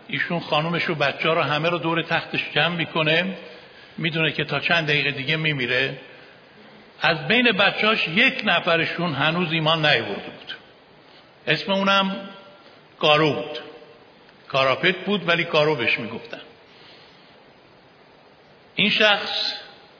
ایشون 0.08 0.40
خانومش 0.40 0.90
و 0.90 0.94
بچه 0.94 1.28
ها 1.28 1.34
رو 1.34 1.42
همه 1.42 1.68
رو 1.68 1.78
دور 1.78 2.02
تختش 2.02 2.40
جمع 2.54 2.76
می‌کنه. 2.76 3.36
می‌دونه 3.98 4.32
که 4.32 4.44
تا 4.44 4.60
چند 4.60 4.86
دقیقه 4.86 5.10
دیگه 5.10 5.36
میمیره. 5.36 5.98
از 7.02 7.28
بین 7.28 7.52
بچهاش 7.52 8.08
یک 8.08 8.42
نفرشون 8.44 9.14
هنوز 9.14 9.52
ایمان 9.52 9.86
نیورده 9.86 10.12
بود. 10.14 10.56
اسم 11.46 11.72
اونم 11.72 12.16
کارو 12.98 13.32
بود. 13.32 13.58
کاراپت 14.48 14.96
بود 14.96 15.28
ولی 15.28 15.44
کارو 15.44 15.74
بهش 15.74 15.98
می‌گفتن. 15.98 16.40
این 18.74 18.90
شخص 18.90 19.52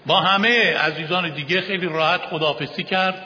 با 0.07 0.21
همه 0.21 0.77
عزیزان 0.77 1.35
دیگه 1.35 1.61
خیلی 1.61 1.87
راحت 1.87 2.23
خداحافظی 2.23 2.85
کرد. 2.85 3.25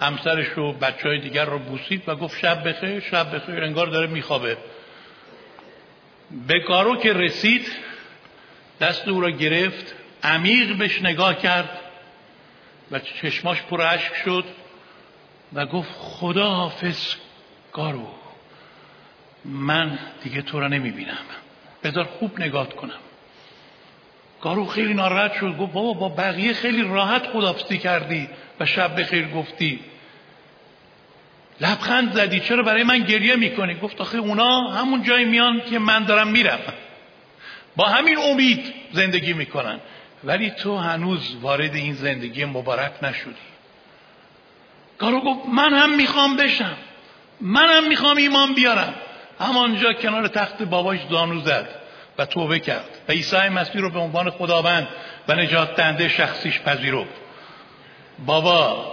همسرش 0.00 0.58
و 0.58 0.72
بچه 0.72 1.08
های 1.08 1.18
دیگر 1.20 1.44
رو 1.44 1.58
بوسید 1.58 2.08
و 2.08 2.16
گفت 2.16 2.38
شب 2.38 2.68
بخیر 2.68 3.00
شب 3.00 3.36
بخیر 3.36 3.64
انگار 3.64 3.86
داره 3.86 4.06
میخوابه. 4.06 4.56
به 6.46 6.60
کارو 6.60 6.96
که 6.96 7.12
رسید 7.12 7.66
دست 8.80 9.08
او 9.08 9.20
را 9.20 9.30
گرفت 9.30 9.94
عمیق 10.22 10.78
بهش 10.78 11.02
نگاه 11.02 11.38
کرد 11.38 11.80
و 12.90 12.98
چشماش 12.98 13.62
پر 13.62 13.82
اشک 13.82 14.14
شد 14.24 14.44
و 15.52 15.66
گفت 15.66 15.90
خدا 15.98 16.50
حافظ 16.50 17.14
کارو 17.72 18.08
من 19.44 19.98
دیگه 20.22 20.42
تو 20.42 20.60
را 20.60 20.68
نمی‌بینم. 20.68 21.24
بذار 21.84 22.04
خوب 22.04 22.40
نگاه 22.40 22.68
کنم. 22.68 22.98
کارو 24.44 24.66
خیلی 24.66 24.94
ناراحت 24.94 25.34
شد. 25.34 25.56
گفت 25.58 25.72
بابا 25.72 25.92
با 25.92 26.08
بقیه 26.08 26.52
خیلی 26.52 26.82
راحت 26.82 27.26
خدافزی 27.26 27.78
کردی 27.78 28.28
و 28.60 28.66
شب 28.66 29.00
بخیر 29.00 29.28
گفتی. 29.28 29.80
لبخند 31.60 32.12
زدی. 32.12 32.40
چرا 32.40 32.62
برای 32.62 32.82
من 32.82 32.98
گریه 32.98 33.36
می‌کنی؟ 33.36 33.74
گفت 33.74 34.00
آخه 34.00 34.18
اونا 34.18 34.60
همون 34.60 35.02
جای 35.02 35.24
میان 35.24 35.60
که 35.70 35.78
من 35.78 36.04
دارم 36.04 36.28
میرم 36.28 36.58
با 37.76 37.84
همین 37.84 38.18
امید 38.18 38.74
زندگی 38.92 39.32
می‌کنن. 39.32 39.80
ولی 40.24 40.50
تو 40.50 40.76
هنوز 40.76 41.36
وارد 41.40 41.74
این 41.74 41.94
زندگی 41.94 42.44
مبارک 42.44 42.92
نشدی. 43.02 43.34
کارو 44.98 45.20
گفت 45.20 45.48
من 45.48 45.74
هم 45.74 45.96
می‌خوام 45.96 46.36
بشم. 46.36 46.76
من 47.40 47.68
هم 47.68 47.88
می‌خوام 47.88 48.16
ایمان 48.16 48.54
بیارم. 48.54 48.94
همانجا 49.40 49.92
کنار 49.92 50.28
تخت 50.28 50.62
باباش 50.62 50.98
زانو 51.10 51.40
زد. 51.40 51.83
و 52.18 52.26
توبه 52.26 52.58
کرد. 52.58 52.88
و 53.08 53.12
عیسی 53.12 53.36
مسیح 53.36 53.80
رو 53.80 53.90
به 53.90 53.98
عنوان 53.98 54.30
خداوند 54.30 54.88
و 55.28 55.34
نجات 55.34 55.76
دهنده 55.76 56.08
شخصیش 56.08 56.60
پذیرفت. 56.60 57.14
بابا 58.26 58.92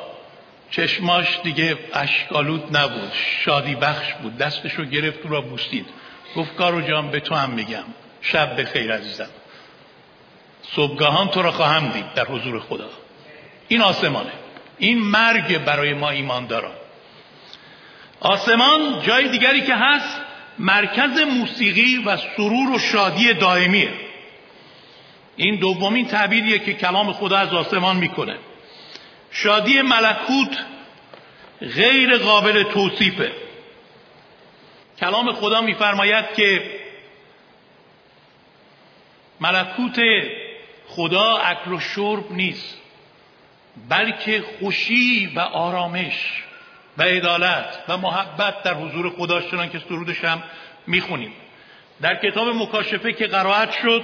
چشماش 0.71 1.39
دیگه 1.43 1.77
اشکالود 1.93 2.77
نبود. 2.77 3.11
شادی 3.45 3.75
بخش 3.75 4.13
بود. 4.13 4.37
دستش 4.37 4.73
رو 4.73 4.85
گرفت 4.85 5.19
را 5.23 5.41
بوسید. 5.41 5.85
گفت 6.35 6.55
کارو 6.55 6.81
جان 6.81 7.11
به 7.11 7.19
تو 7.19 7.35
هم 7.35 7.49
میگم. 7.49 7.83
شب 8.21 8.55
به 8.55 8.65
خیر 8.65 8.93
عزیزم. 8.93 9.29
صبحگاهان 10.75 11.27
تو 11.27 11.41
را 11.41 11.51
خواهم 11.51 11.87
دید 11.87 12.13
در 12.13 12.25
حضور 12.25 12.59
خدا. 12.59 12.89
این 13.67 13.81
آسمانه. 13.81 14.31
این 14.77 14.99
مرگ 14.99 15.57
برای 15.57 15.93
ما 15.93 16.09
ایمان 16.09 16.47
دارم 16.47 16.71
آسمان 18.21 19.01
جای 19.01 19.29
دیگری 19.29 19.61
که 19.61 19.75
هست 19.75 20.21
مرکز 20.59 21.19
موسیقی 21.19 21.97
و 21.97 22.17
سرور 22.17 22.69
و 22.69 22.79
شادی 22.79 23.33
دائمیه. 23.33 23.93
این 25.35 25.55
دومین 25.55 26.07
تعبیریه 26.07 26.59
که 26.59 26.73
کلام 26.73 27.13
خدا 27.13 27.37
از 27.37 27.53
آسمان 27.53 27.95
می‌کنه. 27.95 28.37
شادی 29.31 29.81
ملکوت 29.81 30.57
غیر 31.61 32.17
قابل 32.17 32.63
توصیفه. 32.63 33.31
کلام 34.99 35.33
خدا 35.33 35.61
میفرماید 35.61 36.33
که 36.35 36.79
ملکوت 39.39 39.99
خدا 40.87 41.37
اکل 41.37 41.71
و 41.71 41.79
شرب 41.79 42.31
نیست 42.31 42.77
بلکه 43.89 44.43
خوشی 44.59 45.31
و 45.35 45.39
آرامش. 45.39 46.43
و 46.97 47.03
عدالت 47.03 47.65
و 47.87 47.97
محبت 47.97 48.63
در 48.63 48.73
حضور 48.73 49.09
خدا 49.09 49.41
چنان 49.41 49.69
که 49.69 49.81
سرودش 49.89 50.23
هم 50.23 50.43
می‌خونیم. 50.87 51.33
در 52.01 52.15
کتاب 52.15 52.47
مکاشفه 52.47 53.13
که 53.13 53.27
قرائت 53.27 53.71
شد 53.71 54.03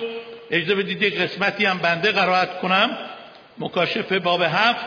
اجازه 0.52 0.76
بدید 0.76 1.22
قسمتی 1.22 1.66
هم 1.66 1.78
بنده 1.78 2.12
قرائت 2.12 2.60
کنم. 2.60 2.98
مکاشفه 3.58 4.20
باب 4.20 4.42
هفت. 4.42 4.86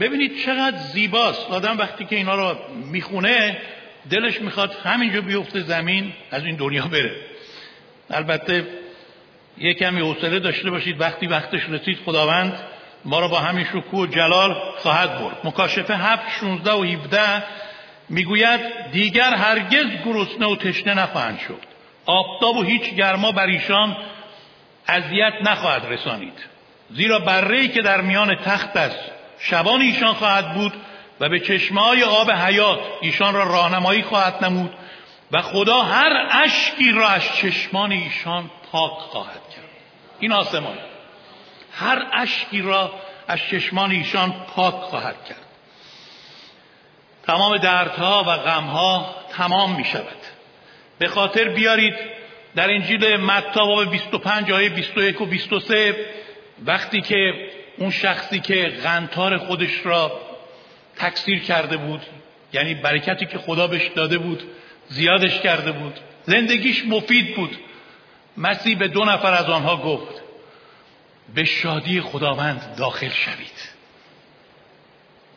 ببینید 0.00 0.44
چقدر 0.46 0.76
زیباست. 0.76 1.50
آدم 1.50 1.78
وقتی 1.78 2.04
که 2.04 2.16
اینا 2.16 2.34
رو 2.34 2.58
می‌خونه 2.92 3.56
دلش 4.10 4.40
می‌خواد 4.40 4.76
همینجا 4.84 5.20
بیفته 5.20 5.60
زمین 5.60 6.12
از 6.30 6.44
این 6.44 6.56
دنیا 6.56 6.86
بره. 6.86 7.16
البته 8.10 8.66
یه 9.58 9.74
کمی 9.74 10.00
حوصله 10.00 10.38
داشته 10.38 10.70
باشید. 10.70 11.00
وقتی 11.00 11.26
وقتش 11.26 11.60
رسید 11.68 11.98
خداوند 12.06 12.58
ما 13.04 13.20
را 13.20 13.28
با 13.28 13.38
همین 13.38 13.64
شکوه 13.64 14.00
و 14.00 14.06
جلال 14.06 14.56
خواهد 14.78 15.18
برد. 15.18 15.36
مکاشفه 15.44 15.96
هفت 15.96 16.22
16 16.40 16.72
و 16.72 16.84
17 16.84 17.42
می‌گوید 18.08 18.60
دیگر 18.92 19.34
هرگز 19.34 19.86
گرسنه 20.04 20.46
و 20.46 20.56
تشنه 20.56 20.94
نخواهند 20.94 21.38
شد. 21.38 21.60
آفتاب 22.06 22.56
و 22.56 22.62
هیچ 22.62 22.94
گرما 22.94 23.32
بر 23.32 23.46
ایشان 23.46 23.96
اذیت 24.88 25.32
نخواهد 25.42 25.86
رسانید. 25.86 26.38
زیرا 26.90 27.18
بره 27.18 27.68
که 27.68 27.82
در 27.82 28.00
میان 28.00 28.34
تخت 28.34 28.76
است 28.76 28.98
شبان 29.38 29.80
ایشان 29.80 30.14
خواهد 30.14 30.54
بود 30.54 30.72
و 31.20 31.28
به 31.28 31.40
چشمای 31.40 32.02
آب 32.02 32.30
حیات 32.30 32.78
ایشان 33.00 33.34
را 33.34 33.44
راهنمایی 33.44 34.02
خواهد 34.02 34.44
نمود 34.44 34.70
و 35.32 35.42
خدا 35.42 35.82
هر 35.82 36.28
اشکی 36.30 36.92
را 36.92 37.08
از 37.08 37.22
چشمان 37.36 37.92
ایشان 37.92 38.50
پاک 38.72 38.92
خواهد 38.92 39.50
کرد. 39.54 39.64
این 40.20 40.32
آسمان. 40.32 40.74
هر 41.74 42.06
اشکی 42.12 42.62
را 42.62 42.92
از 43.28 43.38
چشمان 43.50 43.90
ایشان 43.90 44.34
پاک 44.54 44.74
خواهد 44.74 45.24
کرد. 45.24 45.38
تمام 47.26 47.56
دردها 47.56 48.24
و 48.28 48.36
غمها 48.36 49.14
تمام 49.30 49.76
می 49.76 49.84
شود. 49.84 50.18
به 50.98 51.08
خاطر 51.08 51.48
بیارید 51.48 51.94
در 52.54 52.70
انجیل 52.70 53.16
متا 53.16 53.66
باب 53.66 53.90
25 53.90 54.52
آیه 54.52 54.68
21 54.68 55.20
و 55.20 55.26
23 55.26 55.96
وقتی 56.64 57.00
که 57.00 57.50
اون 57.78 57.90
شخصی 57.90 58.40
که 58.40 58.72
غنتار 58.84 59.38
خودش 59.38 59.86
را 59.86 60.20
تکثیر 60.96 61.42
کرده 61.42 61.76
بود 61.76 62.00
یعنی 62.52 62.74
برکتی 62.74 63.26
که 63.26 63.38
خدا 63.38 63.66
بهش 63.66 63.88
داده 63.88 64.18
بود 64.18 64.42
زیادش 64.88 65.40
کرده 65.40 65.72
بود 65.72 66.00
زندگیش 66.22 66.84
مفید 66.86 67.36
بود 67.36 67.58
مسیح 68.36 68.78
به 68.78 68.88
دو 68.88 69.04
نفر 69.04 69.32
از 69.32 69.50
آنها 69.50 69.76
گفت 69.76 70.23
به 71.34 71.44
شادی 71.44 72.00
خداوند 72.00 72.74
داخل 72.78 73.08
شوید. 73.08 73.74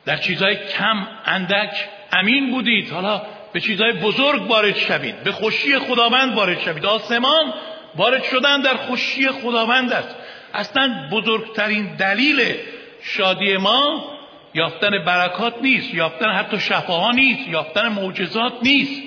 در 0.06 0.18
چیزهای 0.18 0.56
کم 0.56 1.08
اندک 1.26 1.88
امین 2.12 2.52
بودید. 2.52 2.92
حالا 2.92 3.22
به 3.54 3.60
چیزهای 3.60 3.94
بزرگ 3.94 4.50
وارد 4.50 4.78
شوید. 4.78 5.24
به 5.24 5.32
خوشی 5.32 5.80
خداوند 5.80 6.36
وارد 6.36 6.60
شوید. 6.60 6.86
آسمان 6.86 7.54
وارد 7.96 8.24
شدن 8.24 8.62
در 8.62 8.76
خوشی 8.76 9.28
خداوند 9.28 9.94
است. 9.94 10.16
اصلا 10.54 11.10
بزرگترین 11.12 11.96
دلیل 11.96 12.56
شادی 13.04 13.58
ما 13.58 14.12
یافتن 14.54 15.06
برکات 15.06 15.54
نیست. 15.62 15.94
یافتن 15.94 16.30
حتی 16.30 16.60
شفاها 16.60 17.12
نیست. 17.12 17.48
یافتن 17.48 17.88
معجزات 17.88 18.54
نیست. 18.64 19.02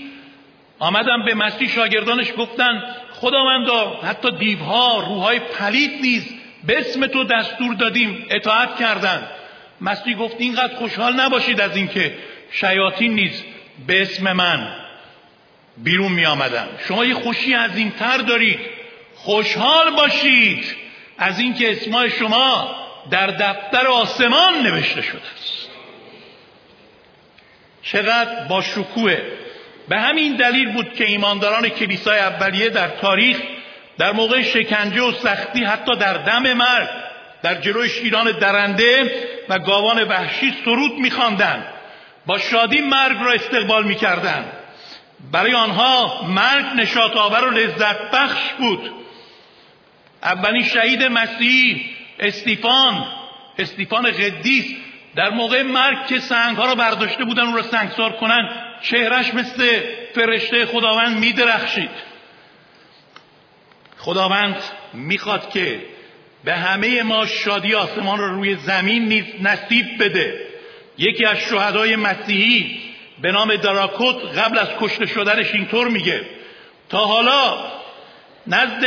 آمدم 0.78 1.25
به 1.25 1.34
مسیح 1.34 1.68
شاگردانش 1.68 2.32
گفتن 2.38 2.82
خداوندا 3.12 4.00
حتی 4.02 4.30
دیوها 4.30 5.00
روحای 5.00 5.38
پلید 5.38 6.00
نیست. 6.02 6.39
به 6.66 6.78
اسم 6.78 7.06
تو 7.06 7.24
دستور 7.24 7.74
دادیم 7.74 8.26
اطاعت 8.30 8.78
کردند 8.78 9.28
مسیح 9.80 10.16
گفت 10.16 10.36
اینقدر 10.38 10.74
خوشحال 10.74 11.12
نباشید 11.20 11.60
از 11.60 11.76
اینکه 11.76 12.14
شیاطین 12.50 13.14
نیز 13.14 13.44
به 13.86 14.02
اسم 14.02 14.32
من 14.32 14.72
بیرون 15.76 16.12
می 16.12 16.26
آمدن 16.26 16.68
شما 16.88 17.04
یه 17.04 17.14
خوشی 17.14 17.56
تر 17.98 18.16
دارید. 18.16 18.58
خوشحال 19.14 19.90
باشید 19.90 20.64
از 21.18 21.40
اینکه 21.40 21.72
اسمای 21.72 22.10
شما 22.10 22.76
در 23.10 23.26
دفتر 23.26 23.86
آسمان 23.86 24.62
نوشته 24.62 25.02
شده 25.02 25.20
است. 25.36 25.68
چقدر 27.82 28.44
با 28.48 28.62
شکوه. 28.62 29.18
به 29.88 29.98
همین 29.98 30.36
دلیل 30.36 30.72
بود 30.72 30.94
که 30.94 31.04
ایمانداران 31.04 31.68
کلیسای 31.68 32.18
اولیه 32.18 32.68
در 32.68 32.88
تاریخ 32.88 33.36
در 34.00 34.12
موقع 34.12 34.42
شکنجه 34.42 35.02
و 35.02 35.12
سختی 35.12 35.64
حتی 35.64 35.97
در 35.97 36.14
دم 36.14 36.52
مرگ 36.52 36.88
در 37.42 37.54
جلوی 37.54 37.88
شیران 37.88 38.33
درنده 38.33 39.12
و 39.49 39.59
گاوان 39.59 40.02
وحشی 40.02 40.54
سرود 40.64 40.92
میخواندند 40.99 41.64
با 42.26 42.38
شادی 42.38 42.80
مرگ 42.80 43.16
را 43.21 43.33
استقبال 43.33 43.85
می‌کردند 43.85 44.52
برای 45.33 45.54
آنها 45.54 46.23
مرگ 46.23 46.64
نشاط 46.76 47.16
آور 47.16 47.45
و 47.45 47.50
لذت 47.50 48.11
بخش 48.11 48.52
بود. 48.59 48.90
اولین 50.23 50.64
شهید 50.64 51.02
مسیح 51.02 51.90
استیفان 52.19 53.07
استیفان 53.59 54.11
قدیس 54.11 54.75
در 55.16 55.30
موقع 55.30 55.62
مرگ 55.62 56.07
که 56.07 56.19
سنگ 56.19 56.57
ها 56.57 56.66
را 56.66 56.75
برداشته 56.75 57.25
بودن 57.25 57.42
او 57.42 57.57
را 57.57 57.62
سنگسار 57.62 58.12
کنن 58.12 58.49
چهرش 58.83 59.35
مثل 59.35 59.80
فرشته 60.14 60.66
خداوند 60.66 61.19
میدرخشید. 61.19 62.09
خداوند 64.00 64.57
می‌خواد 64.92 65.50
که 65.50 65.80
به 66.45 66.54
همه 66.54 67.02
ما 67.02 67.26
شادی 67.26 67.75
آسمان 67.75 68.19
را 68.19 68.26
روی 68.26 68.54
زمین 68.54 69.26
نصیب 69.42 69.87
بده. 70.04 70.47
یکی 70.99 71.25
از 71.25 71.39
شهدای 71.39 71.97
مسیحی 71.97 72.80
به 73.23 73.32
نام 73.32 73.56
دراکوت 73.56 74.39
قبل 74.39 74.58
از 74.58 74.69
کشته 74.80 75.06
شدنش 75.06 75.54
اینطور 75.54 75.89
میگه. 75.89 76.21
تا 76.89 76.99
حالا 76.99 77.58
نزد 78.47 78.84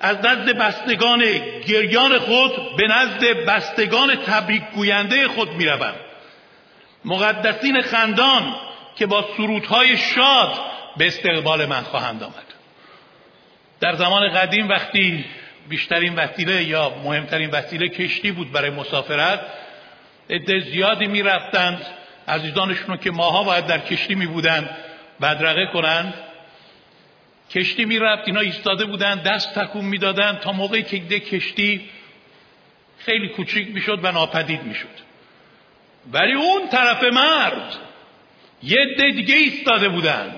از 0.00 0.16
نزد 0.16 0.58
بستگان 0.58 1.20
گریان 1.66 2.18
خود 2.18 2.76
به 2.76 2.86
نزد 2.88 3.24
بستگان 3.46 4.16
تبریک 4.16 4.62
گوینده 4.74 5.28
خود 5.28 5.50
می‌روم. 5.50 5.94
مقدسین 7.04 7.82
خندان 7.82 8.54
که 8.96 9.06
با 9.06 9.28
سرودهای 9.36 9.96
شاد 9.96 10.60
به 10.96 11.06
استقبال 11.06 11.66
من 11.66 11.82
خواهند 11.82 12.22
آمد. 12.22 12.49
در 13.80 13.94
زمان 13.96 14.28
قدیم 14.28 14.68
وقتی 14.68 15.24
بیشترین 15.68 16.14
وسیله 16.14 16.64
یا 16.64 16.90
مهمترین 17.04 17.50
وسیله 17.50 17.88
کشتی 17.88 18.32
بود 18.32 18.52
برای 18.52 18.70
مسافرت 18.70 19.40
عده 20.30 20.60
زیادی 20.60 21.06
می‌رفتند. 21.06 21.86
عزیزانشون 22.28 22.96
که 22.96 23.10
ماها 23.10 23.42
باید 23.42 23.66
در 23.66 23.78
کشتی 23.78 24.14
می 24.14 24.26
بودند 24.26 24.70
بدرقه 25.20 25.66
کنند. 25.66 26.14
کشتی 27.50 27.84
می‌رفت 27.84 28.22
اینا 28.26 28.40
ایستاده 28.40 28.84
بودن 28.84 29.14
دست 29.14 29.58
تکون 29.58 29.84
می‌دادن 29.84 30.38
تا 30.42 30.52
موقعی 30.52 30.82
که 30.82 30.98
ده 30.98 31.20
کشتی 31.20 31.90
خیلی 32.98 33.28
کوچیک 33.28 33.74
می‌شد 33.74 33.98
و 34.02 34.12
ناپدید 34.12 34.62
می‌شد. 34.62 35.10
ولی 36.12 36.32
اون 36.32 36.68
طرف 36.68 37.04
مرد 37.04 37.74
یه 38.62 38.86
ده 38.98 39.10
دیگه 39.10 39.34
ایستاده 39.34 39.88
بودن 39.88 40.34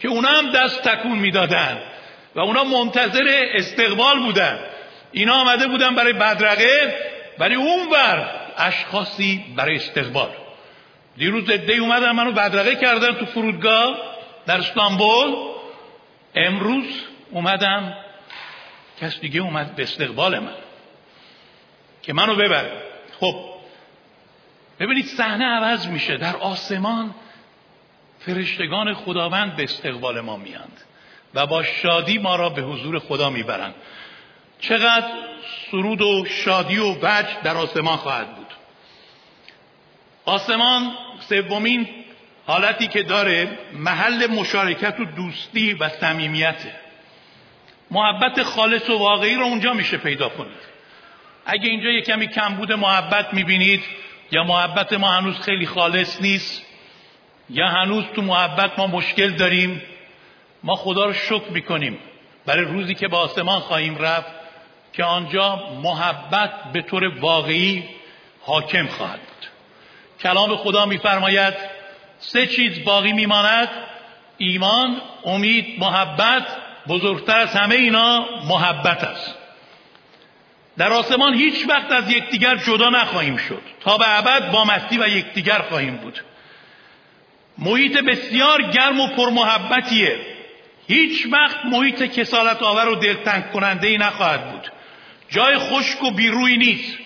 که 0.00 0.08
اونا 0.08 0.28
هم 0.28 0.50
دست 0.50 0.82
تکون 0.82 1.18
می‌دادن 1.18 1.78
و 2.36 2.40
اونا 2.40 2.64
منتظر 2.64 3.48
استقبال 3.54 4.18
بودن. 4.18 4.58
اینا 5.12 5.34
آمده 5.34 5.66
بودن 5.66 5.94
برای 5.94 6.12
بدرقه 6.12 6.94
ولی 7.38 7.54
اون 7.54 7.90
بر 7.90 8.30
اشخاصی 8.56 9.44
برای 9.56 9.76
استقبال. 9.76 10.30
دیروز 11.16 11.46
ده 11.46 11.72
اومدن 11.72 12.10
منو 12.10 12.32
بدرقه 12.32 12.76
کردن 12.76 13.12
تو 13.12 13.26
فرودگاه 13.26 13.96
در 14.46 14.58
استانبول. 14.58 15.36
امروز 16.34 17.04
اومدم 17.30 17.96
کس 19.00 19.20
دیگه 19.20 19.40
اومد 19.40 19.76
به 19.76 19.82
استقبال 19.82 20.38
من 20.38 20.54
که 22.02 22.12
منو 22.12 22.34
ببره. 22.34 22.82
خب 23.20 23.44
ببینید 24.80 25.06
صحنه 25.06 25.44
عوض 25.44 25.86
میشه. 25.86 26.16
در 26.16 26.36
آسمان 26.36 27.14
فرشتگان 28.18 28.94
خداوند 28.94 29.56
به 29.56 29.62
استقبال 29.62 30.20
ما 30.20 30.36
میاند. 30.36 30.82
و 31.36 31.46
با 31.46 31.62
شادی 31.62 32.18
ما 32.18 32.36
را 32.36 32.48
به 32.48 32.62
حضور 32.62 32.98
خدا 32.98 33.30
می‌برند. 33.30 33.74
چقدر 34.60 35.06
سرود 35.70 36.02
و 36.02 36.24
شادی 36.24 36.78
و 36.78 36.92
وجه 37.02 37.40
در 37.42 37.56
آسمان 37.56 37.96
خواهد 37.96 38.36
بود. 38.36 38.46
آسمان 40.24 40.92
سومین 41.28 41.88
حالتی 42.46 42.86
که 42.86 43.02
داره 43.02 43.58
محل 43.72 44.26
مشارکت 44.26 45.00
و 45.00 45.04
دوستی 45.04 45.72
و 45.72 45.88
صمیمیته. 45.88 46.74
محبت 47.90 48.42
خالص 48.42 48.90
و 48.90 48.98
واقعی 48.98 49.34
رو 49.34 49.42
اونجا 49.42 49.72
میشه 49.72 49.96
پیدا 49.96 50.28
کنید 50.28 50.76
اگه 51.46 51.68
اینجا 51.68 51.90
یه 51.90 52.02
کمی 52.02 52.28
کمبود 52.28 52.72
محبت 52.72 53.34
می‌بینید 53.34 53.82
یا 54.30 54.44
محبت 54.44 54.92
ما 54.92 55.10
هنوز 55.10 55.40
خیلی 55.40 55.66
خالص 55.66 56.22
نیست 56.22 56.62
یا 57.50 57.68
هنوز 57.68 58.04
تو 58.14 58.22
محبت 58.22 58.78
ما 58.78 58.86
مشکل 58.86 59.30
داریم 59.30 59.82
ما 60.66 60.76
خدا 60.76 61.04
رو 61.04 61.12
شکر 61.12 61.50
می‌کنیم. 61.50 61.98
برای 62.46 62.64
روزی 62.64 62.94
که 62.94 63.08
به 63.08 63.16
آسمان 63.16 63.60
خواهیم 63.60 63.98
رفت 63.98 64.30
که 64.92 65.04
آنجا 65.04 65.56
محبت 65.82 66.50
به 66.72 66.82
طور 66.82 67.18
واقعی 67.20 67.84
حاکم 68.42 68.86
خواهد 68.86 69.20
بود. 69.20 69.48
کلام 70.20 70.56
خدا 70.56 70.86
میفرماید 70.86 71.54
سه 72.18 72.46
چیز 72.46 72.84
باقی 72.84 73.12
میماند 73.12 73.68
ایمان 74.38 75.00
امید 75.24 75.80
محبت. 75.80 76.46
بزرگتر 76.88 77.36
از 77.38 77.54
همه 77.56 77.74
اینا 77.74 78.26
محبت 78.44 79.04
است. 79.04 79.34
در 80.78 80.92
آسمان 80.92 81.34
هیچ 81.34 81.68
وقت 81.68 81.92
از 81.92 82.10
یکدیگر 82.10 82.56
جدا 82.56 82.90
نخواهیم 82.90 83.36
شد. 83.36 83.62
تا 83.80 83.98
به 83.98 84.18
ابد 84.18 84.50
با 84.50 84.64
مسیح 84.64 85.00
و 85.00 85.08
یکدیگر 85.08 85.58
خواهیم 85.58 85.96
بود. 85.96 86.20
محیط 87.58 87.98
بسیار 87.98 88.62
گرم 88.62 89.00
و 89.00 89.06
پرمحبتیه. 89.06 90.35
هیچ 90.88 91.26
وقت 91.32 91.64
محیط 91.64 92.02
کسالت 92.02 92.62
آور 92.62 92.88
و 92.88 92.94
دلتنگ 92.94 93.52
کننده 93.52 93.88
ای 93.88 93.98
نخواهد 93.98 94.52
بود. 94.52 94.72
جای 95.28 95.58
خشک 95.58 96.02
و 96.02 96.10
بیروی 96.10 96.56
نیست. 96.56 96.98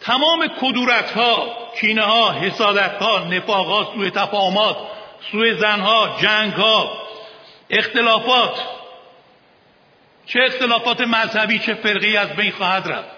تمام 0.00 0.48
کدورت 0.60 1.10
ها 1.10 1.56
کینه 1.80 2.02
ها 2.02 2.32
حسادت 2.32 3.02
ها 3.02 3.18
نفاق 3.18 3.66
ها 3.66 3.92
سوء 3.94 4.10
تفاهمات 4.10 4.76
سوء 5.32 5.54
زن 5.54 5.80
ها 5.80 6.16
جنگ 6.22 6.52
ها 6.52 7.02
اختلافات. 7.70 8.60
چه 10.26 10.40
اختلافات 10.46 11.00
مذهبی 11.00 11.58
چه 11.58 11.74
فرقی 11.74 12.16
از 12.16 12.28
بین 12.28 12.52
خواهد 12.52 12.88
رفت. 12.88 13.08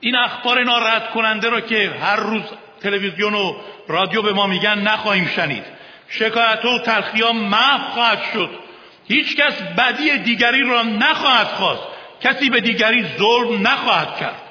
این 0.00 0.16
اخبار 0.16 0.64
ناراحت 0.64 1.10
کننده 1.10 1.48
را 1.48 1.60
که 1.60 1.90
هر 2.00 2.16
روز 2.16 2.42
تلویزیون 2.82 3.34
و 3.34 3.56
رادیو 3.88 4.22
به 4.22 4.32
ما 4.32 4.46
میگن 4.46 4.78
نخواهیم 4.78 5.30
شنید. 5.36 5.64
شکایت 6.08 6.64
و 6.64 6.78
تلخی 6.78 7.22
ها 7.22 7.32
محو 7.32 7.92
خواهد 7.92 8.22
شد. 8.32 8.65
هیچ 9.08 9.36
کس 9.36 9.62
بدی 9.62 10.18
دیگری 10.18 10.62
را 10.62 10.82
نخواهد 10.82 11.46
خواست. 11.46 11.82
کسی 12.20 12.50
به 12.50 12.60
دیگری 12.60 13.04
ظلم 13.18 13.66
نخواهد 13.66 14.16
کرد. 14.16 14.42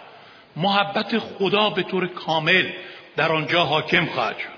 محبت 0.55 1.19
خدا 1.19 1.69
به 1.69 1.83
طور 1.83 2.07
کامل 2.07 2.69
در 3.15 3.31
آنجا 3.31 3.63
حاکم 3.63 4.05
خواهد 4.05 4.37
شد. 4.39 4.55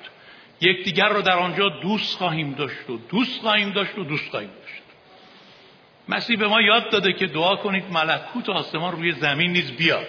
یکدیگر 0.61 1.09
رو 1.09 1.21
در 1.21 1.37
آنجا 1.39 1.69
دوست 1.69 2.17
خواهیم 2.17 2.53
داشت 2.53 2.89
و 2.89 2.97
دوست 2.97 3.41
خواهیم 3.41 3.69
داشت 3.69 3.97
و 3.97 4.03
دوست 4.03 4.29
خواهیم 4.29 4.49
داشت. 4.49 4.83
مسیح 6.09 6.37
به 6.37 6.47
ما 6.47 6.61
یاد 6.61 6.89
داده 6.89 7.13
که 7.13 7.27
دعا 7.27 7.55
کنید 7.55 7.83
ملکوت 7.91 8.49
آسمان 8.49 8.91
روی 8.91 9.11
زمین 9.11 9.51
نیز 9.51 9.71
بیاد. 9.71 10.07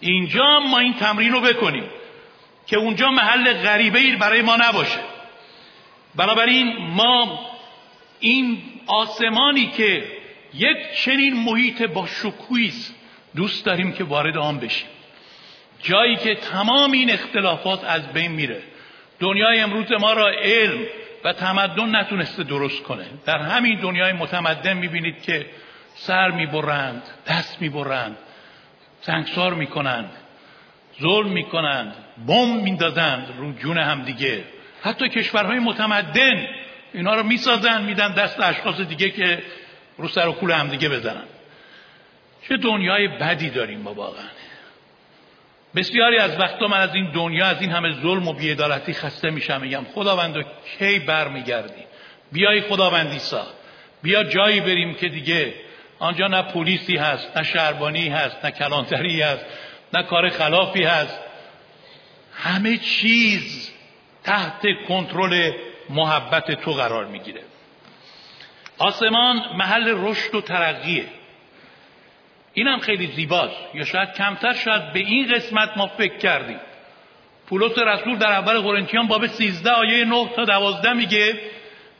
اینجا 0.00 0.60
ما 0.60 0.78
این 0.78 0.94
تمرین 0.94 1.32
رو 1.32 1.40
بکنیم 1.40 1.84
که 2.66 2.76
اونجا 2.76 3.08
محل 3.08 3.52
غریبه 3.52 4.16
برای 4.16 4.42
ما 4.42 4.56
نباشه. 4.56 5.00
بنابراین 6.14 6.76
ما 6.76 7.40
این 8.20 8.62
آسمانی 8.86 9.66
که 9.66 10.04
یک 10.54 10.76
چنین 11.04 11.34
محیط 11.34 11.82
با 11.82 12.06
شکوهی 12.06 12.72
دوست 13.36 13.64
داریم 13.64 13.92
که 13.92 14.04
وارد 14.04 14.36
آن 14.36 14.58
بشیم. 14.58 14.88
جایی 15.82 16.16
که 16.16 16.34
تمام 16.34 16.92
این 16.92 17.10
اختلافات 17.10 17.84
از 17.84 18.12
بین 18.12 18.32
میره. 18.32 18.62
دنیای 19.20 19.60
امروز 19.60 19.92
ما 20.00 20.12
را 20.12 20.28
علم 20.28 20.80
و 21.24 21.32
تمدن 21.32 21.96
نتونسته 21.96 22.42
درست 22.42 22.82
کنه. 22.82 23.06
در 23.26 23.38
همین 23.38 23.80
دنیای 23.80 24.12
متمدن 24.12 24.76
می‌بینید 24.76 25.22
که 25.22 25.46
سر 25.94 26.30
می‌برند 26.30 27.02
دست 27.26 27.62
می‌برند 27.62 28.16
سنگسار 29.00 29.54
می‌کنند 29.54 30.10
ظلم 31.02 31.28
می‌کنند 31.28 31.94
بم 32.28 32.62
میندازند 32.62 33.34
رو 33.38 33.52
جون 33.52 33.78
همدیگه. 33.78 34.44
حتی 34.82 35.08
کشورهای 35.08 35.58
متمدن 35.58 36.48
اینا 36.94 37.14
رو 37.14 37.22
می‌سازن 37.22 37.82
میدن 37.82 38.14
دست 38.14 38.40
اشخاص 38.40 38.80
دیگه 38.80 39.10
که 39.10 39.42
رو 39.98 40.08
سر 40.08 40.28
و 40.28 40.32
کول 40.32 40.50
همدیگه 40.50 40.88
بزنن. 40.88 41.24
چه 42.48 42.56
دنیای 42.56 43.08
بدی 43.08 43.50
داریم 43.50 43.80
ما 43.80 43.94
واقعا. 43.94 44.28
بسیاری 45.74 46.18
از 46.18 46.40
وقتا 46.40 46.66
من 46.66 46.80
از 46.80 46.94
این 46.94 47.10
دنیا 47.12 47.46
از 47.46 47.60
این 47.60 47.70
همه 47.70 47.92
ظلم 48.02 48.28
و 48.28 48.32
بیعدالتی 48.32 48.92
خسته 48.92 49.30
میشم 49.30 49.60
میگم 49.60 49.84
خداوند 49.94 50.46
کی 50.78 50.98
برمیگردی 50.98 51.82
بیای 52.32 52.60
خداوندی 52.60 53.18
سا. 53.18 53.46
بیا 54.02 54.24
جایی 54.24 54.60
بریم 54.60 54.94
که 54.94 55.08
دیگه 55.08 55.54
آنجا 55.98 56.26
نه 56.26 56.42
پلیسی 56.42 56.96
هست 56.96 57.36
نه 57.36 57.42
شهربانی 57.42 58.08
هست 58.08 58.44
نه 58.44 58.50
کلانتری 58.50 59.22
هست 59.22 59.44
نه 59.94 60.02
کار 60.02 60.28
خلافی 60.28 60.84
هست. 60.84 61.18
همه 62.34 62.76
چیز 62.76 63.70
تحت 64.24 64.62
کنترل 64.88 65.52
محبت 65.92 66.52
تو 66.52 66.72
قرار 66.72 67.04
می‌گیره. 67.04 67.42
آسمان 68.78 69.42
محل 69.56 69.94
رشد 69.96 70.34
و 70.34 70.40
ترقیه. 70.40 71.04
اینم 72.54 72.78
خیلی 72.78 73.06
زیباست. 73.06 73.74
یا 73.74 73.84
شاید 73.84 74.12
کمتر 74.12 74.52
شاید 74.52 74.92
به 74.92 74.98
این 74.98 75.34
قسمت 75.34 75.76
ما 75.76 75.86
فکر 75.86 76.16
کردیم. 76.16 76.60
پولس 77.46 77.78
رسول 77.78 78.16
در 78.18 78.32
اول 78.32 78.58
قرنتیان 78.58 79.06
باب 79.06 79.26
13 79.26 79.70
آیه 79.70 80.04
9 80.04 80.28
تا 80.36 80.44
12 80.44 80.92
میگه 80.92 81.40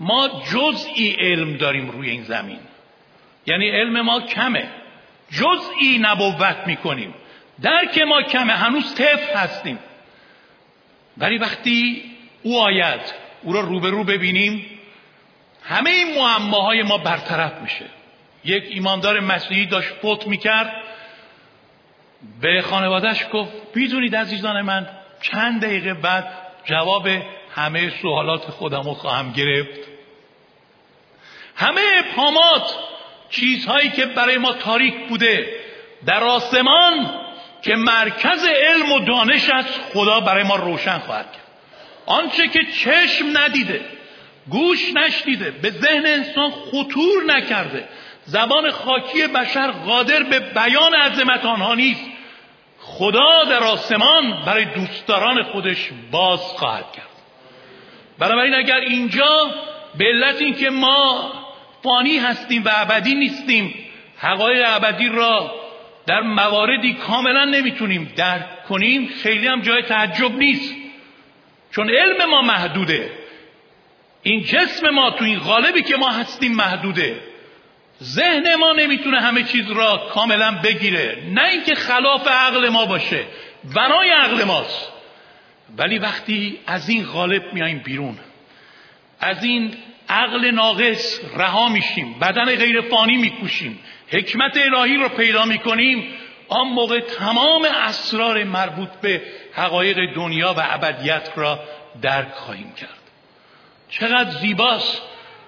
ما 0.00 0.42
جزئی 0.52 1.16
علم 1.18 1.56
داریم 1.56 1.90
روی 1.90 2.10
این 2.10 2.22
زمین. 2.22 2.58
یعنی 3.46 3.70
علم 3.70 4.00
ما 4.00 4.20
کمه. 4.20 4.68
جزئی 5.30 5.98
نبوت 6.00 6.56
می‌کنیم. 6.66 7.14
درک 7.62 7.98
ما 7.98 8.22
کمه. 8.22 8.52
هنوز 8.52 8.94
طفل 8.94 9.36
هستیم. 9.36 9.78
ولی 11.18 11.38
وقتی 11.38 12.02
او 12.42 12.60
آید 12.60 13.21
او 13.42 13.52
را 13.52 13.60
روبرو 13.60 14.04
ببینیم 14.04 14.66
همه 15.62 15.90
این 15.90 16.18
معماهای 16.18 16.82
ما 16.82 16.98
برطرف 16.98 17.52
میشه. 17.62 17.84
یک 18.44 18.64
ایماندار 18.70 19.20
مسیحی 19.20 19.66
داشت 19.66 19.88
فوت 19.88 20.26
می‌کرد 20.26 20.72
به 22.40 22.62
خانوادهش 22.62 23.26
گفت 23.32 23.52
می‌دونید 23.74 24.16
عزیزان 24.16 24.62
من 24.62 24.88
چند 25.22 25.62
دقیقه 25.62 25.94
بعد 25.94 26.32
جواب 26.64 27.08
همه 27.54 27.92
سوالات 28.02 28.50
خودم 28.50 28.82
رو 28.82 28.94
خواهم 28.94 29.32
گرفت. 29.32 29.80
همه 31.56 31.80
ابهامات 31.98 32.74
چیزهایی 33.30 33.90
که 33.90 34.06
برای 34.06 34.38
ما 34.38 34.52
تاریک 34.52 35.08
بوده 35.08 35.46
در 36.06 36.24
آسمان 36.24 37.10
که 37.62 37.76
مرکز 37.76 38.44
علم 38.44 38.92
و 38.92 38.98
دانش 38.98 39.50
از 39.50 39.66
خدا 39.92 40.20
برای 40.20 40.42
ما 40.42 40.56
روشن 40.56 40.98
خواهد 40.98 41.32
کرد. 41.32 41.42
آنچه 42.06 42.48
که 42.48 42.60
چشم 42.64 43.38
ندیده 43.38 43.80
گوش 44.50 44.94
نشنیده 44.94 45.50
به 45.50 45.70
ذهن 45.70 46.06
انسان 46.06 46.50
خطور 46.50 47.24
نکرده. 47.26 47.88
زبان 48.24 48.70
خاکی 48.70 49.26
بشر 49.26 49.70
قادر 49.70 50.22
به 50.22 50.40
بیان 50.40 50.94
عظمت 50.94 51.44
آنها 51.44 51.74
نیست. 51.74 52.04
خدا 52.78 53.44
در 53.44 53.62
آسمان 53.62 54.42
برای 54.46 54.64
دوستداران 54.64 55.42
خودش 55.42 55.90
باز 56.10 56.40
خواهد 56.40 56.92
کرد. 56.92 57.06
بنابراین 58.18 58.54
اگر 58.54 58.76
اینجا 58.76 59.50
به 59.98 60.04
علت 60.04 60.40
اینکه 60.40 60.70
ما 60.70 61.32
فانی 61.82 62.18
هستیم 62.18 62.64
و 62.64 62.70
ابدی 62.74 63.14
نیستیم 63.14 63.74
حقایق 64.18 64.66
ابدی 64.68 65.08
را 65.08 65.54
در 66.06 66.20
مواردی 66.20 66.94
کاملا 66.94 67.44
نمی‌تونیم 67.44 68.12
درک 68.16 68.64
کنیم 68.68 69.10
خیلی 69.22 69.46
هم 69.46 69.60
جای 69.60 69.82
تعجب 69.82 70.38
نیست. 70.38 70.81
چون 71.74 71.90
علم 71.90 72.30
ما 72.30 72.42
محدوده. 72.42 73.10
این 74.22 74.44
جسم 74.44 74.90
ما 74.90 75.10
تو 75.10 75.24
این 75.24 75.38
غالبی 75.38 75.82
که 75.82 75.96
ما 75.96 76.10
هستیم 76.10 76.54
محدوده. 76.54 77.20
ذهن 78.02 78.54
ما 78.54 78.72
نمی‌تونه 78.72 79.20
همه 79.20 79.42
چیز 79.42 79.70
را 79.70 80.10
کاملا 80.14 80.60
بگیره. 80.64 81.22
نه 81.34 81.44
اینکه 81.44 81.74
خلاف 81.74 82.28
عقل 82.28 82.68
ما 82.68 82.86
باشه 82.86 83.24
بنای 83.74 84.10
عقل 84.10 84.44
ماست. 84.44 84.92
ولی 85.78 85.98
وقتی 85.98 86.58
از 86.66 86.88
این 86.88 87.04
غالب 87.04 87.52
میاییم 87.52 87.78
بیرون 87.78 88.18
از 89.20 89.44
این 89.44 89.74
عقل 90.08 90.50
ناقص 90.50 91.20
رها 91.36 91.68
میشیم 91.68 92.14
بدن 92.20 92.56
غیر 92.56 92.80
فانی 92.80 93.16
میکوشیم 93.16 93.78
حکمت 94.08 94.56
الهی 94.56 94.96
رو 94.96 95.08
پیدا 95.08 95.44
می‌کنیم 95.44 96.04
آن 96.52 96.68
موقع 96.68 97.00
تمام 97.00 97.64
اسرار 97.64 98.44
مربوط 98.44 98.88
به 98.88 99.22
حقایق 99.52 100.14
دنیا 100.14 100.54
و 100.58 100.62
ابدیت 100.70 101.30
را 101.36 101.60
درک 102.02 102.32
خواهیم 102.34 102.72
کرد. 102.72 103.00
چقدر 103.88 104.30
زیباست 104.30 105.02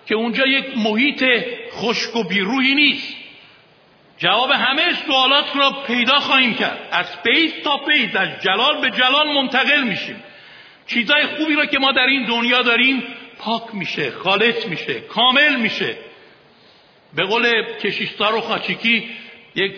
که 0.06 0.14
اونجا 0.14 0.46
یک 0.46 0.78
محیط 0.78 1.24
خشک 1.72 2.16
و 2.16 2.24
بیروحی 2.24 2.74
نیست. 2.74 3.16
جواب 4.18 4.50
همه 4.50 4.94
سوالات 5.06 5.56
را 5.56 5.70
پیدا 5.86 6.20
خواهیم 6.20 6.54
کرد. 6.54 6.88
از 6.90 7.06
فیض 7.16 7.52
تا 7.64 7.76
فیض 7.76 8.16
از 8.16 8.28
جلال 8.42 8.80
به 8.80 8.90
جلال 8.90 9.34
منتقل 9.34 9.82
میشیم. 9.82 10.22
چیزای 10.86 11.26
خوبی 11.26 11.54
را 11.54 11.66
که 11.66 11.78
ما 11.78 11.92
در 11.92 12.06
این 12.06 12.26
دنیا 12.26 12.62
داریم 12.62 13.02
پاک 13.38 13.62
میشه 13.72 14.10
خالص 14.10 14.66
میشه 14.66 15.00
کامل 15.00 15.56
میشه. 15.56 15.96
به 17.14 17.24
قول 17.24 17.62
کشیستار 17.82 18.34
و 18.34 18.40
خاچیکی 18.40 19.10
یک 19.54 19.72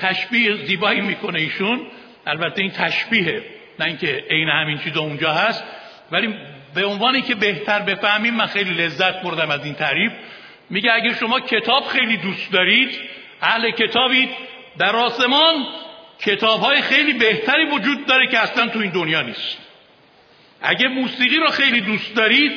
تشبیه 0.00 0.54
زیبایی 0.54 1.00
می‌کنه 1.00 1.40
ایشون. 1.40 1.86
البته 2.26 2.62
این 2.62 2.70
تشبیهه 2.70 3.44
نه 3.78 3.86
اینکه 3.86 4.24
عین 4.30 4.48
همین 4.48 4.78
چیز 4.78 4.96
اونجا 4.96 5.32
هست. 5.32 5.64
ولی 6.12 6.34
به 6.74 6.84
عنوانی 6.84 7.22
که 7.22 7.34
بهتر 7.34 7.78
بفهمیم 7.78 8.34
من 8.34 8.46
خیلی 8.46 8.70
لذت 8.70 9.22
بردم 9.22 9.50
از 9.50 9.64
این 9.64 9.74
تعریف. 9.74 10.12
میگه 10.70 10.92
اگر 10.92 11.14
شما 11.14 11.40
کتاب 11.40 11.84
خیلی 11.84 12.16
دوست 12.16 12.52
دارید 12.52 12.90
اهل 13.42 13.70
کتابید 13.70 14.30
در 14.78 14.96
آسمان 14.96 15.66
کتاب 16.20 16.60
های 16.60 16.82
خیلی 16.82 17.12
بهتری 17.12 17.64
وجود 17.64 18.06
داره 18.06 18.26
که 18.26 18.38
اصلا 18.38 18.68
تو 18.68 18.78
این 18.78 18.90
دنیا 18.90 19.22
نیست. 19.22 19.58
اگه 20.62 20.88
موسیقی 20.88 21.36
رو 21.36 21.46
خیلی 21.46 21.80
دوست 21.80 22.16
دارید 22.16 22.52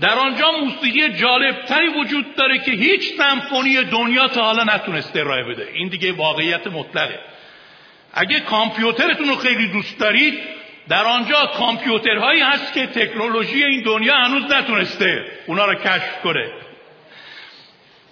در 0.00 0.18
آنجا 0.18 0.50
موسیقی 0.50 1.08
جالبتری 1.08 1.88
وجود 1.88 2.34
داره 2.34 2.58
که 2.58 2.70
هیچ 2.70 3.12
سمفونی 3.16 3.84
دنیا 3.84 4.28
تا 4.28 4.42
حالا 4.42 4.64
نتونسته 4.64 5.20
ارائه 5.20 5.44
بده. 5.44 5.68
این 5.74 5.88
دیگه 5.88 6.12
واقعیت 6.12 6.66
مطلقه. 6.66 7.18
اگه 8.14 8.40
کامپیوترتون 8.40 9.28
رو 9.28 9.36
خیلی 9.36 9.68
دوست 9.68 9.98
دارید 9.98 10.38
در 10.88 11.04
آنجا 11.04 11.46
کامپیوترهایی 11.46 12.40
هست 12.40 12.74
که 12.74 12.86
تکنولوژی 12.86 13.64
این 13.64 13.82
دنیا 13.82 14.14
هنوز 14.14 14.52
نتونسته 14.52 15.24
اونا 15.46 15.64
رو 15.64 15.74
کشف 15.74 16.20
کنه. 16.22 16.50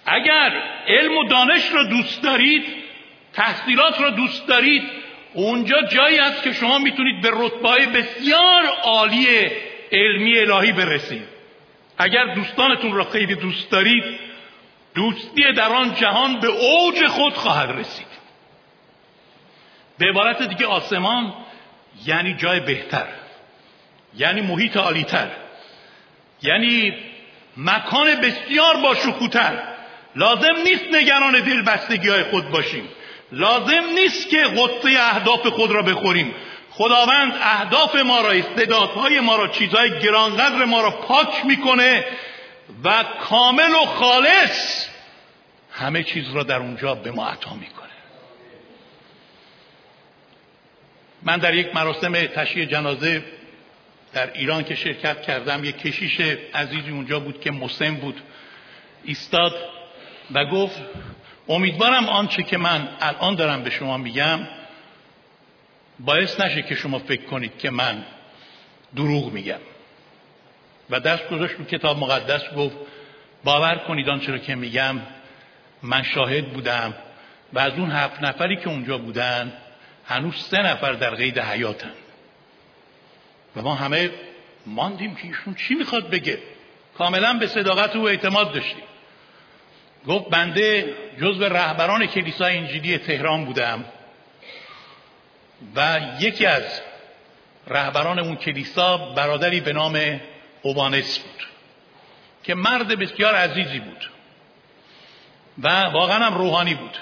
اگر 0.05 0.63
علم 0.87 1.17
و 1.17 1.23
دانش 1.23 1.69
رو 1.69 1.83
دوست 1.83 2.23
دارید 2.23 2.65
تحصیلات 3.33 4.01
رو 4.01 4.09
دوست 4.09 4.47
دارید 4.47 4.83
اونجا 5.33 5.81
جایی 5.81 6.17
هست 6.17 6.43
که 6.43 6.53
شما 6.53 6.79
می‌تونید 6.79 7.21
به 7.21 7.29
رتبه 7.33 7.85
بسیار 7.85 8.65
عالی 8.83 9.27
علمی 9.91 10.39
الهی 10.39 10.71
برسید. 10.71 11.36
اگر 11.97 12.33
دوستانتون 12.35 12.93
را 12.93 13.03
خیلی 13.03 13.35
دوست 13.35 13.69
دارید 13.71 14.03
دوستی 14.95 15.53
در 15.53 15.69
آن 15.69 15.93
جهان 15.93 16.39
به 16.39 16.47
اوج 16.47 17.07
خود 17.07 17.33
خواهد 17.33 17.69
رسید. 17.79 18.07
به 19.97 20.05
عبارت 20.09 20.43
دیگه 20.43 20.65
آسمان 20.65 21.33
یعنی 22.05 22.33
جای 22.33 22.59
بهتر 22.59 23.07
یعنی 24.17 24.41
محیط 24.41 24.77
عالیتر 24.77 25.27
یعنی 26.41 26.93
مکان 27.57 28.15
بسیار 28.15 28.77
با 28.77 28.95
شکوتر 28.95 29.63
لازم 30.15 30.55
نیست 30.63 30.85
نگران 30.93 31.41
دلبستگی 31.41 32.09
های 32.09 32.23
خود 32.23 32.49
باشیم. 32.49 32.89
لازم 33.31 33.83
نیست 33.95 34.29
که 34.29 34.37
قطه 34.37 34.89
اهداف 34.99 35.47
خود 35.47 35.71
را 35.71 35.81
بخوریم. 35.81 36.35
خداوند 36.77 37.33
اهداف 37.41 37.95
ما 37.95 38.21
را 38.21 38.31
استعدادهای 38.31 39.19
ما 39.19 39.35
را 39.35 39.47
چیزهای 39.47 39.99
گرانقدر 39.99 40.65
ما 40.65 40.81
را 40.81 40.91
پاک 40.91 41.45
می‌کنه 41.45 42.05
و 42.83 43.03
کامل 43.21 43.71
و 43.71 43.85
خالص 43.85 44.87
همه 45.71 46.03
چیز 46.03 46.29
را 46.33 46.43
در 46.43 46.57
اونجا 46.57 46.95
به 46.95 47.11
ما 47.11 47.27
عطا 47.27 47.53
می‌کنه. 47.53 47.87
من 51.23 51.37
در 51.37 51.53
یک 51.53 51.75
مراسم 51.75 52.13
تشییع 52.25 52.65
جنازه 52.65 53.23
در 54.13 54.33
ایران 54.33 54.63
که 54.63 54.75
شرکت 54.75 55.21
کردم 55.21 55.63
یک 55.63 55.77
کشیش 55.77 56.19
عزیزی 56.53 56.91
اونجا 56.91 57.19
بود 57.19 57.41
که 57.41 57.51
مسلم 57.51 57.95
بود 57.95 58.21
ایستاد 59.03 59.55
و 60.31 60.45
گفت 60.45 60.81
امیدوارم 61.49 62.09
آنچه 62.09 62.43
که 62.43 62.57
من 62.57 62.87
الان 63.01 63.35
دارم 63.35 63.63
به 63.63 63.69
شما 63.69 63.97
میگم 63.97 64.39
باعث 65.99 66.39
نشه 66.39 66.61
که 66.61 66.75
شما 66.75 66.99
فکر 66.99 67.25
کنید 67.25 67.57
که 67.57 67.69
من 67.69 68.05
دروغ 68.95 69.31
میگم. 69.33 69.59
و 70.89 70.99
دست 70.99 71.29
گذاشت 71.29 71.55
رو 71.55 71.65
کتاب 71.65 71.97
مقدس 71.97 72.53
گفت 72.57 72.75
باور 73.43 73.75
کنید 73.75 74.09
آنچه 74.09 74.31
رو 74.31 74.37
که 74.37 74.55
میگم 74.55 74.99
من 75.83 76.03
شاهد 76.03 76.53
بودم 76.53 76.93
و 77.53 77.59
از 77.59 77.73
اون 77.73 77.91
هفت 77.91 78.23
نفری 78.23 78.55
که 78.55 78.69
اونجا 78.69 78.97
بودن 78.97 79.53
هنوز 80.05 80.35
سه 80.35 80.57
نفر 80.57 80.93
در 80.93 81.15
قید 81.15 81.39
حیاتن. 81.39 81.93
و 83.55 83.61
ما 83.61 83.75
همه 83.75 84.09
ماندیم 84.65 85.15
که 85.15 85.27
ایشون 85.27 85.55
چی 85.55 85.75
می‌خواد 85.75 86.09
بگه؟ 86.09 86.39
کاملا 86.97 87.33
به 87.33 87.47
صداقت 87.47 87.95
او 87.95 88.07
اعتماد 88.07 88.53
داشتیم. 88.53 88.83
گفت 90.07 90.29
بنده 90.29 90.95
جزو 91.21 91.43
رهبران 91.43 92.05
کلیسای 92.05 92.57
انجیلی 92.57 92.97
تهران 92.97 93.45
بودم. 93.45 93.85
و 95.75 95.99
یکی 96.19 96.45
از 96.45 96.81
رهبران 97.67 98.19
اون 98.19 98.35
کلیسا 98.35 98.97
برادری 98.97 99.61
به 99.61 99.73
نام 99.73 100.21
اوبانس 100.61 101.19
بود 101.19 101.47
که 102.43 102.55
مرد 102.55 102.87
بسیار 102.87 103.35
عزیزی 103.35 103.79
بود 103.79 104.09
و 105.63 105.83
واقعا 105.83 106.25
هم 106.25 106.37
روحانی 106.37 106.75
بود. 106.75 106.97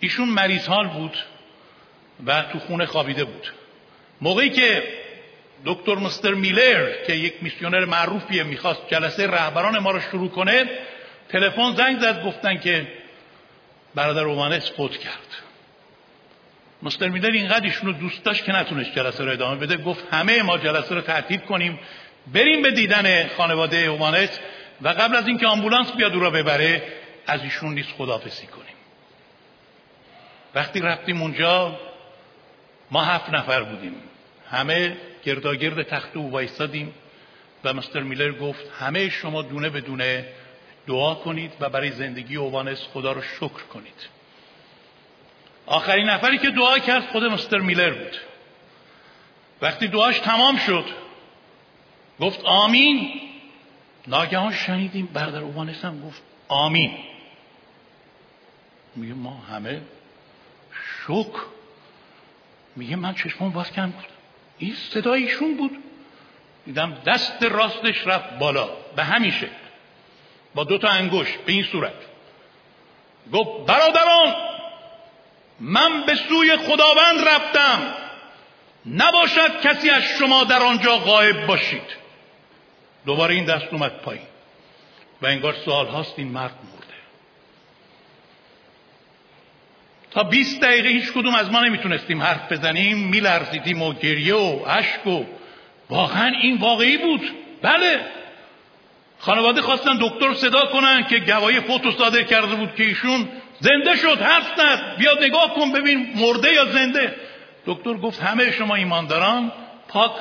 ایشون 0.00 0.28
مریض 0.28 0.66
حال 0.68 0.88
بود 0.88 1.18
و 2.26 2.42
تو 2.42 2.58
خونه 2.58 2.86
خوابیده 2.86 3.24
بود. 3.24 3.52
موقعی 4.20 4.50
که 4.50 4.82
دکتر 5.64 5.94
مستر 5.94 6.34
میلر 6.34 7.04
که 7.06 7.12
یک 7.12 7.34
میسیونر 7.42 7.84
معروفیه 7.84 8.42
می‌خواست 8.42 8.80
جلسه 8.88 9.26
رهبران 9.26 9.78
ما 9.78 9.90
رو 9.90 10.00
شروع 10.00 10.28
کنه 10.28 10.64
تلفن 11.28 11.74
زنگ 11.76 12.00
زد 12.00 12.24
گفتن 12.24 12.58
که 12.58 12.86
برادر 13.94 14.24
اومانس 14.24 14.72
فوت 14.72 14.96
کرد. 14.96 15.49
مستر 16.82 17.08
میلر 17.08 17.30
اینقدر 17.30 17.72
رو 17.82 17.92
دوست 17.92 18.24
داشت 18.24 18.44
که 18.44 18.52
نتونست 18.52 18.94
جلسه 18.94 19.24
رو 19.24 19.30
ادامه 19.30 19.56
بده. 19.56 19.76
گفت 19.76 20.04
همه 20.10 20.42
ما 20.42 20.58
جلسه 20.58 20.94
رو 20.94 21.00
تعطیل 21.00 21.40
کنیم 21.40 21.78
بریم 22.34 22.62
به 22.62 22.70
دیدن 22.70 23.28
خانواده 23.28 23.76
اومانس 23.76 24.40
و 24.82 24.88
قبل 24.88 25.16
از 25.16 25.28
اینکه 25.28 25.46
آمبولانس 25.46 25.92
بیاد 25.92 26.14
او 26.14 26.20
را 26.20 26.30
ببره 26.30 26.82
از 27.26 27.42
ایشون 27.42 27.74
نیست 27.74 27.88
خدافسی 27.98 28.46
کنیم. 28.46 28.74
وقتی 30.54 30.80
رفتیم 30.80 31.22
اونجا 31.22 31.80
ما 32.90 33.04
هفت 33.04 33.30
نفر 33.30 33.62
بودیم. 33.62 33.94
همه 34.50 34.96
گرداگرد 35.24 35.82
تخت 35.82 36.16
او 36.16 36.30
وایستادیم 36.30 36.94
و 37.64 37.74
مستر 37.74 38.00
میلر 38.00 38.32
گفت 38.32 38.64
همه 38.80 39.08
شما 39.08 39.42
دونه 39.42 39.68
به 39.68 39.80
دونه 39.80 40.24
دعا 40.86 41.14
کنید 41.14 41.52
و 41.60 41.68
برای 41.68 41.90
زندگی 41.90 42.36
اووانس 42.36 42.78
خدا 42.92 43.12
رو 43.12 43.22
شکر 43.22 43.62
کنید. 43.72 44.19
آخرین 45.70 46.08
نفری 46.08 46.38
که 46.38 46.50
دعا 46.50 46.78
کرد 46.78 47.06
خود 47.06 47.24
مستر 47.24 47.58
میلر 47.58 47.90
بود. 47.90 48.16
وقتی 49.62 49.88
دعاش 49.88 50.18
تمام 50.18 50.56
شد 50.56 50.84
گفت 52.20 52.40
آمین. 52.44 53.20
ناگهان 54.06 54.52
شنیدیم 54.52 55.06
برادر 55.06 55.38
اووانس 55.38 55.84
هم 55.84 56.00
گفت 56.00 56.22
آمین. 56.48 56.98
میگه 58.96 59.14
ما 59.14 59.42
همه 59.50 59.82
شک. 61.06 61.32
میگه 62.76 62.96
من 62.96 63.14
چشمون 63.14 63.50
باز 63.50 63.70
کردم. 63.70 63.94
این 64.58 64.74
صدای 64.74 65.22
ایشون 65.22 65.56
بود. 65.56 65.82
دیدم 66.66 66.94
دست 67.06 67.42
راستش 67.42 68.06
رفت 68.06 68.38
بالا. 68.38 68.68
به 68.96 69.04
همین 69.04 69.30
شکل. 69.30 69.50
با 70.54 70.64
دو 70.64 70.78
تا 70.78 70.88
انگوش 70.88 71.38
به 71.46 71.52
این 71.52 71.64
صورت. 71.64 71.94
گفت 73.32 73.66
برادران! 73.66 74.49
من 75.60 76.02
به 76.06 76.14
سوی 76.14 76.56
خداوند 76.56 77.28
رفتم. 77.28 77.94
نباشد 78.86 79.60
کسی 79.60 79.90
از 79.90 80.02
شما 80.18 80.44
در 80.44 80.62
آنجا 80.62 80.98
غایب 80.98 81.46
باشید. 81.46 81.96
دوباره 83.06 83.34
این 83.34 83.44
دست 83.44 83.66
اومد 83.72 83.92
پایین. 83.92 84.22
و 85.22 85.26
انگار 85.26 85.54
سوال 85.64 85.86
هاست 85.86 86.14
این 86.16 86.28
مرد 86.28 86.54
مرده. 86.54 86.94
تا 90.10 90.22
20 90.22 90.60
دقیقه 90.60 90.88
هیچ 90.88 91.12
کدوم 91.12 91.34
از 91.34 91.50
ما 91.50 91.60
نمی‌تونستیم 91.60 92.22
حرف 92.22 92.52
بزنیم. 92.52 92.98
میلرزیدیم 92.98 93.82
و 93.82 93.92
گریه 93.92 94.34
و 94.34 94.64
اشک 94.66 95.06
و 95.06 95.24
واقعا 95.90 96.32
این 96.42 96.56
واقعی 96.56 96.96
بود. 96.96 97.30
بله. 97.62 98.00
خانواده 99.18 99.62
خواستن 99.62 99.98
دکتر 100.00 100.34
صدا 100.34 100.66
کنن 100.66 101.04
که 101.04 101.18
گواهی 101.18 101.60
فوتو 101.60 101.90
صادر 101.92 102.22
کرده 102.22 102.54
بود 102.54 102.74
که 102.74 102.82
ایشون 102.82 103.28
زنده 103.60 103.96
شد 103.96 104.22
حرف 104.22 104.58
نزد 104.58 104.96
بیاد 104.98 105.24
نگاه 105.24 105.54
کن 105.54 105.72
ببین 105.72 106.12
مرده 106.16 106.52
یا 106.52 106.64
زنده. 106.64 107.14
دکتر 107.66 107.94
گفت 107.94 108.22
همه 108.22 108.50
شما 108.50 108.74
ایمانداران. 108.74 109.52
پاک 109.88 110.12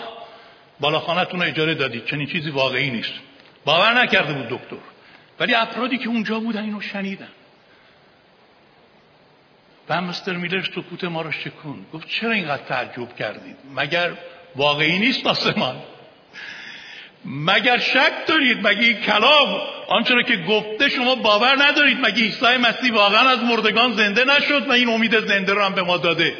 بالاخانتون 0.79 1.41
رو 1.41 1.47
اجاره 1.47 1.75
دادید. 1.75 2.05
چنین 2.05 2.27
چیزی 2.27 2.49
واقعی 2.49 2.89
نیست. 2.89 3.13
باور 3.65 4.01
نکرده 4.03 4.33
بود 4.33 4.47
دکتر. 4.47 4.75
ولی 5.39 5.53
افرادی 5.53 5.97
که 5.97 6.09
اونجا 6.09 6.39
بودن 6.39 6.63
اینو 6.63 6.81
شنیدن. 6.81 7.29
و 9.89 10.01
مستر 10.01 10.33
میلر 10.33 10.63
سکوت 10.63 11.03
ما 11.03 11.21
رو 11.21 11.31
شکون 11.31 11.85
گفت 11.93 12.07
چرا 12.07 12.31
اینقدر 12.31 12.63
تعجب 12.63 13.15
کردید؟ 13.15 13.55
مگر 13.75 14.11
واقعی 14.55 14.99
نیست 14.99 15.27
آسمان 15.27 15.81
مگر 17.25 17.77
شک 17.77 18.27
دارید؟ 18.27 18.67
مگه 18.67 18.81
این 18.81 18.97
کلام 18.97 19.61
آنچه 19.87 20.13
که 20.27 20.37
گفته 20.37 20.89
شما 20.89 21.15
باور 21.15 21.63
ندارید؟ 21.63 21.97
مگه 21.99 22.23
عیسی 22.23 22.57
مسیح 22.57 22.93
واقعا 22.93 23.29
از 23.29 23.39
مردگان 23.39 23.93
زنده 23.93 24.25
نشد 24.25 24.67
و 24.67 24.71
این 24.71 24.89
امید 24.89 25.19
زنده 25.19 25.53
رو 25.53 25.61
هم 25.61 25.73
به 25.73 25.81
ما 25.81 25.97
داده؟ 25.97 26.33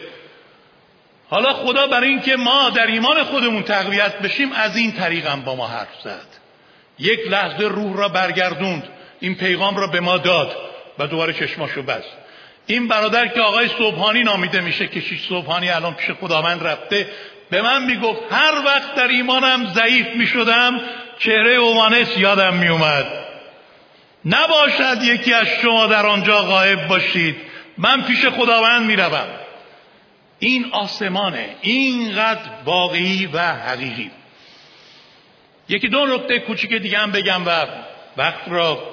حالا 1.30 1.54
خدا 1.54 1.88
برای 1.88 2.10
اینکه 2.10 2.36
ما 2.36 2.70
در 2.70 2.88
ایمان 2.88 3.24
خودمون 3.24 3.64
تقویت 3.64 4.20
بشیم 4.20 4.52
از 4.52 4.76
این 4.76 4.92
طریق 4.92 5.28
هم 5.28 5.42
با 5.42 5.56
ما 5.56 5.68
حرف 5.68 6.02
زد. 6.04 6.28
یک 7.00 7.20
لحظه 7.28 7.68
روح 7.68 7.98
را 7.98 8.10
برگردوند. 8.10 8.90
این 9.20 9.36
پیغام 9.36 9.78
را 9.78 9.88
به 9.88 10.00
ما 10.00 10.18
داد 10.18 10.58
و 11.00 11.08
دوباره 11.08 11.34
چشماشو 11.34 11.82
بست. 11.82 12.10
این 12.66 12.88
برادر 12.88 13.28
که 13.28 13.42
آقای 13.42 13.68
صبحانی 13.68 14.24
نامیده 14.24 14.62
میشه 14.62 14.88
که 14.88 15.02
شیش 15.02 15.28
صبحانی 15.30 15.70
الان 15.70 15.94
پیش 15.94 16.12
خداوند 16.12 16.64
رفته. 16.64 17.08
به 17.50 17.62
من 17.62 17.86
می‌گفت 17.86 18.22
هر 18.32 18.66
وقت 18.66 18.96
در 18.96 19.08
ایمانم 19.08 19.66
ضعیف 19.74 20.08
می‌شدم 20.08 20.82
چهره 21.20 21.54
اومانس 21.54 22.18
یادم 22.18 22.54
میومد 22.54 23.06
نباشد 24.26 25.04
یکی 25.04 25.34
از 25.34 25.48
شما 25.62 25.88
در 25.88 26.06
آنجا 26.06 26.42
غایب 26.42 26.88
باشید. 26.88 27.36
من 27.78 28.02
پیش 28.02 28.26
خداوند 28.26 28.86
می‌روم. 28.86 29.28
این 30.40 30.66
آسمانه. 30.72 31.56
اینقدر 31.62 32.50
واقعی 32.66 33.30
و 33.34 33.40
حقیقی. 33.40 34.12
یکی 35.70 35.88
دو 35.88 36.06
نکته 36.06 36.40
کوچیک 36.40 36.74
دیگه 36.74 36.98
هم 36.98 37.12
بگم 37.12 37.48
و 37.48 37.66
وقت 38.18 38.48
را 38.48 38.84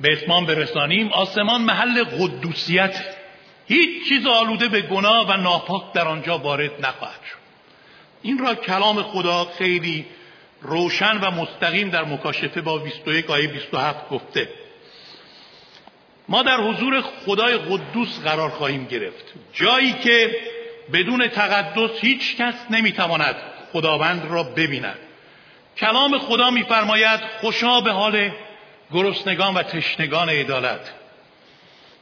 به 0.00 0.12
اتمام 0.12 0.46
برسانیم. 0.46 1.12
آسمان 1.12 1.60
محل 1.60 2.04
قدوسیت. 2.04 3.04
هیچ 3.66 4.08
چیز 4.08 4.26
آلوده 4.26 4.68
به 4.68 4.80
گناه 4.80 5.26
و 5.28 5.36
ناپاک 5.36 5.92
در 5.92 6.08
آنجا 6.08 6.38
وارد 6.38 6.86
نخواهد 6.86 7.20
شد. 7.30 7.35
این 8.26 8.38
را 8.38 8.54
کلام 8.54 9.02
خدا 9.02 9.44
خیلی 9.58 10.06
روشن 10.62 11.20
و 11.20 11.30
مستقیم 11.30 11.90
در 11.90 12.04
مکاشفه 12.04 12.60
با 12.60 12.78
21 12.78 13.30
آیه 13.30 13.48
27 13.48 14.08
گفته. 14.08 14.48
ما 16.28 16.42
در 16.42 16.56
حضور 16.60 17.00
خدای 17.00 17.56
قدوس 17.56 18.20
قرار 18.20 18.50
خواهیم 18.50 18.84
گرفت. 18.84 19.24
جایی 19.52 19.92
که 19.92 20.36
بدون 20.92 21.28
تقدس 21.28 21.90
هیچ 22.00 22.36
کس 22.36 22.54
نمی‌تواند 22.70 23.36
خداوند 23.72 24.30
را 24.30 24.42
ببیند. 24.42 24.98
کلام 25.76 26.18
خدا 26.18 26.50
میفرماید 26.50 27.20
خوشا 27.40 27.80
به 27.80 27.92
حال 27.92 28.30
گرسنگان 28.92 29.54
و 29.54 29.62
تشنگان 29.62 30.28
عدالت. 30.28 30.92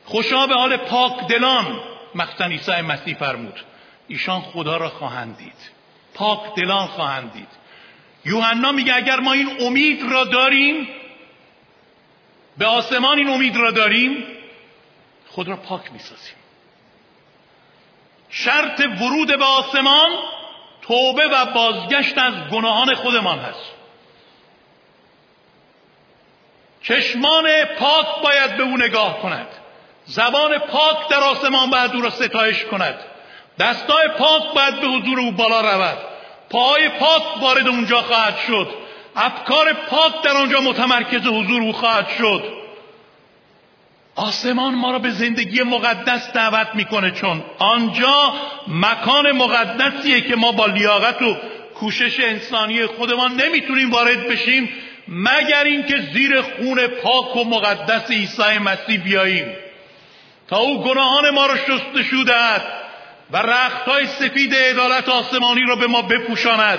خوشا 0.05 0.47
به 0.47 0.55
حال 0.55 0.77
پاک 0.77 1.29
دلان 1.29 1.81
مخصن 2.15 2.51
عیسی 2.51 2.81
مسیح 2.81 3.15
فرمود. 3.15 3.61
ایشان 4.09 4.41
خدا 4.41 4.77
را 4.77 4.89
خواهند 4.89 5.37
دید. 5.37 5.74
پاک 6.15 6.55
دلان 6.55 6.87
خواهند 6.87 7.33
دید. 7.33 7.49
یوحنا 8.25 8.73
میگه 8.73 8.95
اگر 8.95 9.21
ما 9.21 9.33
این 9.33 9.57
امید 9.61 10.03
را 10.03 10.25
داریم 10.25 10.89
به 12.59 12.67
آسمان 12.67 13.19
این 13.19 13.29
امید 13.29 13.57
را 13.57 13.71
داریم 13.71 14.25
خود 15.29 15.49
را 15.49 15.57
پاک 15.57 15.93
می‌سازیم. 15.93 16.35
شرط 18.31 18.81
ورود 18.81 19.39
به 19.39 19.45
آسمان 19.45 20.11
توبه 20.83 21.27
و 21.27 21.45
بازگشت 21.45 22.19
از 22.19 22.35
گناهان 22.35 22.95
خودمان 22.95 23.39
هست. 23.39 23.71
چشمان 26.83 27.65
پاک 27.65 28.07
باید 28.23 28.57
به 28.57 28.63
او 28.63 28.77
نگاه 28.77 29.19
کند. 29.19 29.49
زبان 30.05 30.59
پاک 30.59 31.09
در 31.09 31.21
آسمان 31.21 31.71
باید 31.71 31.95
او 31.95 32.01
را 32.01 32.11
ستایش 32.11 32.65
کند. 32.65 33.14
دستای 33.59 34.09
پاک 34.19 34.43
باید 34.55 34.81
به 34.81 34.87
حضور 34.87 35.21
او 35.21 35.31
بالا 35.31 35.61
رود. 35.61 35.99
پای 36.51 36.89
پاک 36.89 37.23
وارد 37.43 37.69
اونجا 37.69 38.03
خواهد 38.03 38.39
شد. 38.47 38.69
افکار 39.17 39.73
پاک 39.73 40.23
در 40.23 40.37
آنجا 40.37 40.61
متمرکز 40.61 41.27
حضور 41.27 41.63
او 41.63 41.73
خواهد 41.73 42.09
شد. 42.19 42.43
آسمان 44.17 44.75
ما 44.75 44.91
را 44.91 44.99
به 44.99 45.11
زندگی 45.11 45.63
مقدس 45.63 46.33
دعوت 46.33 46.69
می‌کنه 46.75 47.11
چون 47.11 47.45
آنجا 47.59 48.35
مکان 48.69 49.33
مقدسیه 49.33 50.21
که 50.21 50.37
ما 50.37 50.53
با 50.53 50.67
لیاقت 50.67 51.23
و 51.23 51.37
کوشش 51.75 52.21
انسانی 52.21 52.87
خودمان 52.87 53.41
نمی‌تونیم 53.41 53.91
وارد 53.91 54.29
بشیم 54.29 54.69
مگر 55.09 55.65
اینکه 55.65 56.01
زیر 56.13 56.43
خون 56.43 56.87
پاک 56.87 57.37
و 57.37 57.45
مقدس 57.45 58.11
عیسی 58.11 58.59
مسیح 58.59 59.01
بیاییم. 59.01 59.57
تا 60.49 60.57
او 60.57 60.83
گناهان 60.83 61.31
ما 61.31 61.47
را 61.47 61.57
شستشو 61.57 62.25
دهد 62.27 62.84
و 63.31 63.37
رختهای 63.37 64.07
سفید 64.07 64.55
عدالت 64.55 65.09
آسمانی 65.09 65.63
را 65.69 65.77
به 65.77 65.87
ما 65.87 66.03
بپوشاند 66.03 66.79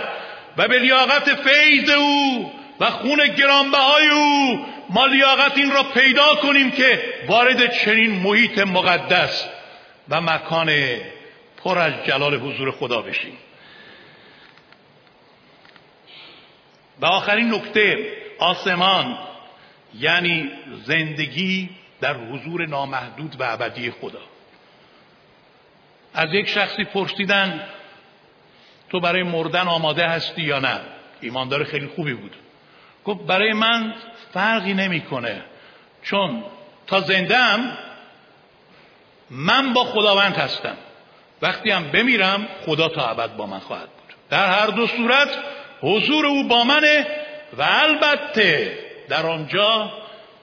و 0.58 0.68
به 0.68 0.80
لیاقت 0.80 1.42
فیض 1.42 1.90
او 1.90 2.52
و 2.80 2.86
خون 2.86 3.28
گرانبهای 3.28 4.08
او 4.10 4.66
ما 4.90 5.06
لیاقت 5.06 5.58
این 5.58 5.72
را 5.72 5.84
پیدا 5.84 6.36
کنیم 6.36 6.72
که 6.72 7.04
وارد 7.28 7.74
چنین 7.74 8.12
محیط 8.12 8.60
مقدس 8.60 9.46
و 10.10 10.22
مکان 10.22 10.70
پر 11.64 11.80
از 11.80 11.94
جلال 12.08 12.36
حضور 12.36 12.72
خدا 12.72 13.02
بشیم. 13.02 13.38
و 17.02 17.06
آخرین 17.06 17.54
نکته 17.54 18.12
آسمان 18.40 19.18
یعنی 20.00 20.52
زندگی 20.84 21.70
در 22.02 22.14
حضور 22.14 22.66
نامحدود 22.66 23.36
و 23.40 23.44
ابدی 23.44 23.92
خدا. 23.92 24.35
از 26.16 26.34
یک 26.34 26.50
شخصی 26.50 26.84
پرسیدن 26.84 27.62
تو 28.90 29.00
برای 29.00 29.24
مردن 29.24 29.68
آماده 29.68 30.08
هستی 30.08 30.42
یا 30.42 30.60
نه؟ 30.60 30.80
ایماندار 31.22 31.64
خیلی 31.64 31.88
خوبی 31.88 32.14
بود. 32.14 32.36
گفت 33.06 33.20
برای 33.20 33.54
من 33.54 33.94
فرقی 34.34 34.74
نمی‌کنه. 34.74 35.42
چون 36.04 36.44
تا 36.88 37.02
زندم 37.02 37.78
من 39.30 39.74
با 39.74 39.84
خداوند 39.84 40.36
هستم. 40.36 40.78
وقتی 41.42 41.72
هم 41.72 41.92
بمیرم 41.92 42.48
خدا 42.66 42.90
تا 42.90 43.08
ابد 43.08 43.36
با 43.36 43.46
من 43.46 43.60
خواهد 43.60 43.90
بود. 43.90 44.16
در 44.30 44.60
هر 44.60 44.68
دو 44.68 44.88
صورت 44.88 45.30
حضور 45.82 46.26
او 46.26 46.48
با 46.48 46.64
منه 46.64 47.08
و 47.58 47.62
البته 47.62 48.80
در 49.10 49.26
آنجا 49.26 49.92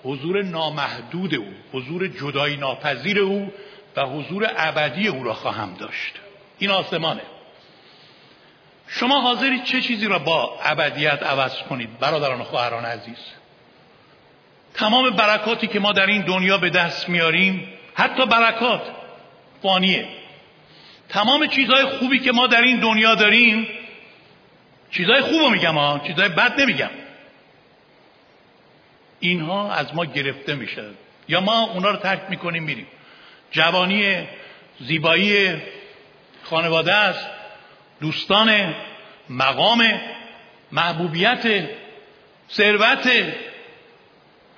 حضور 0.04 0.42
نامحدود 0.42 1.34
او 1.34 1.46
حضور 1.72 2.08
جدایی 2.08 2.56
ناپذیر 2.56 3.20
او 3.20 3.52
و 3.96 4.02
حضور 4.02 4.50
ابدی 4.56 5.08
او 5.08 5.24
را 5.24 5.34
خواهم 5.34 5.74
داشت. 5.74 6.14
این 6.58 6.70
آسمانه. 6.70 7.22
شما 8.88 9.20
حاضرید 9.20 9.64
چه 9.64 9.80
چیزی 9.80 10.06
را 10.06 10.18
با 10.18 10.58
ابدیت 10.62 11.22
عوض 11.22 11.62
کنید 11.68 11.98
برادران 11.98 12.40
و 12.40 12.44
خواهران 12.44 12.84
عزیز؟ 12.84 13.18
تمام 14.74 15.10
برکاتی 15.10 15.66
که 15.66 15.80
ما 15.80 15.92
در 15.92 16.06
این 16.06 16.22
دنیا 16.22 16.58
به 16.58 16.70
دست 16.70 17.08
میاریم 17.08 17.68
حتی 17.94 18.26
برکات 18.26 18.82
فانیه. 19.62 20.08
تمام 21.08 21.46
چیزهای 21.46 21.84
خوبی 21.84 22.18
که 22.18 22.32
ما 22.32 22.46
در 22.46 22.62
این 22.62 22.80
دنیا 22.80 23.14
داریم 23.14 23.68
چیزهای 24.90 25.20
خوب 25.20 25.52
میگم 25.52 25.74
ها 25.74 26.00
چیزهای 26.06 26.28
بد 26.28 26.60
نمیگم. 26.60 26.90
اینها 29.20 29.72
از 29.72 29.94
ما 29.94 30.04
گرفته 30.04 30.54
میشه. 30.54 30.84
یا 31.28 31.40
ما 31.40 31.60
اونا 31.60 31.90
رو 31.90 31.96
ترک 31.96 32.22
می‌کنیم 32.28 32.62
میریم. 32.62 32.86
جوانی 33.52 34.28
زیبایی 34.80 35.62
خانواده 36.42 36.92
است 36.92 37.26
دوستان 38.00 38.74
مقام 39.30 40.00
محبوبیت 40.72 41.68
ثروت. 42.50 43.10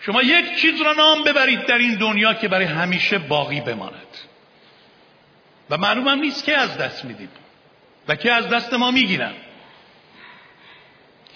شما 0.01 0.23
یک 0.23 0.57
چیز 0.57 0.83
را 0.83 0.93
نام 0.93 1.25
ببرید 1.25 1.67
در 1.67 1.79
این 1.79 1.95
دنیا 1.95 2.35
که 2.35 2.49
برای 2.49 2.67
همیشه 2.67 3.19
باقی 3.19 3.61
بماند. 3.61 4.17
و 5.71 5.77
معلومم 5.77 6.21
نیست 6.21 6.45
که 6.45 6.57
از 6.57 6.77
دست 6.79 7.05
میدیم 7.05 7.29
و 8.09 8.15
که 8.15 8.33
از 8.33 8.49
دست 8.49 8.75
ما 8.75 8.91
می‌گیرن. 8.91 9.33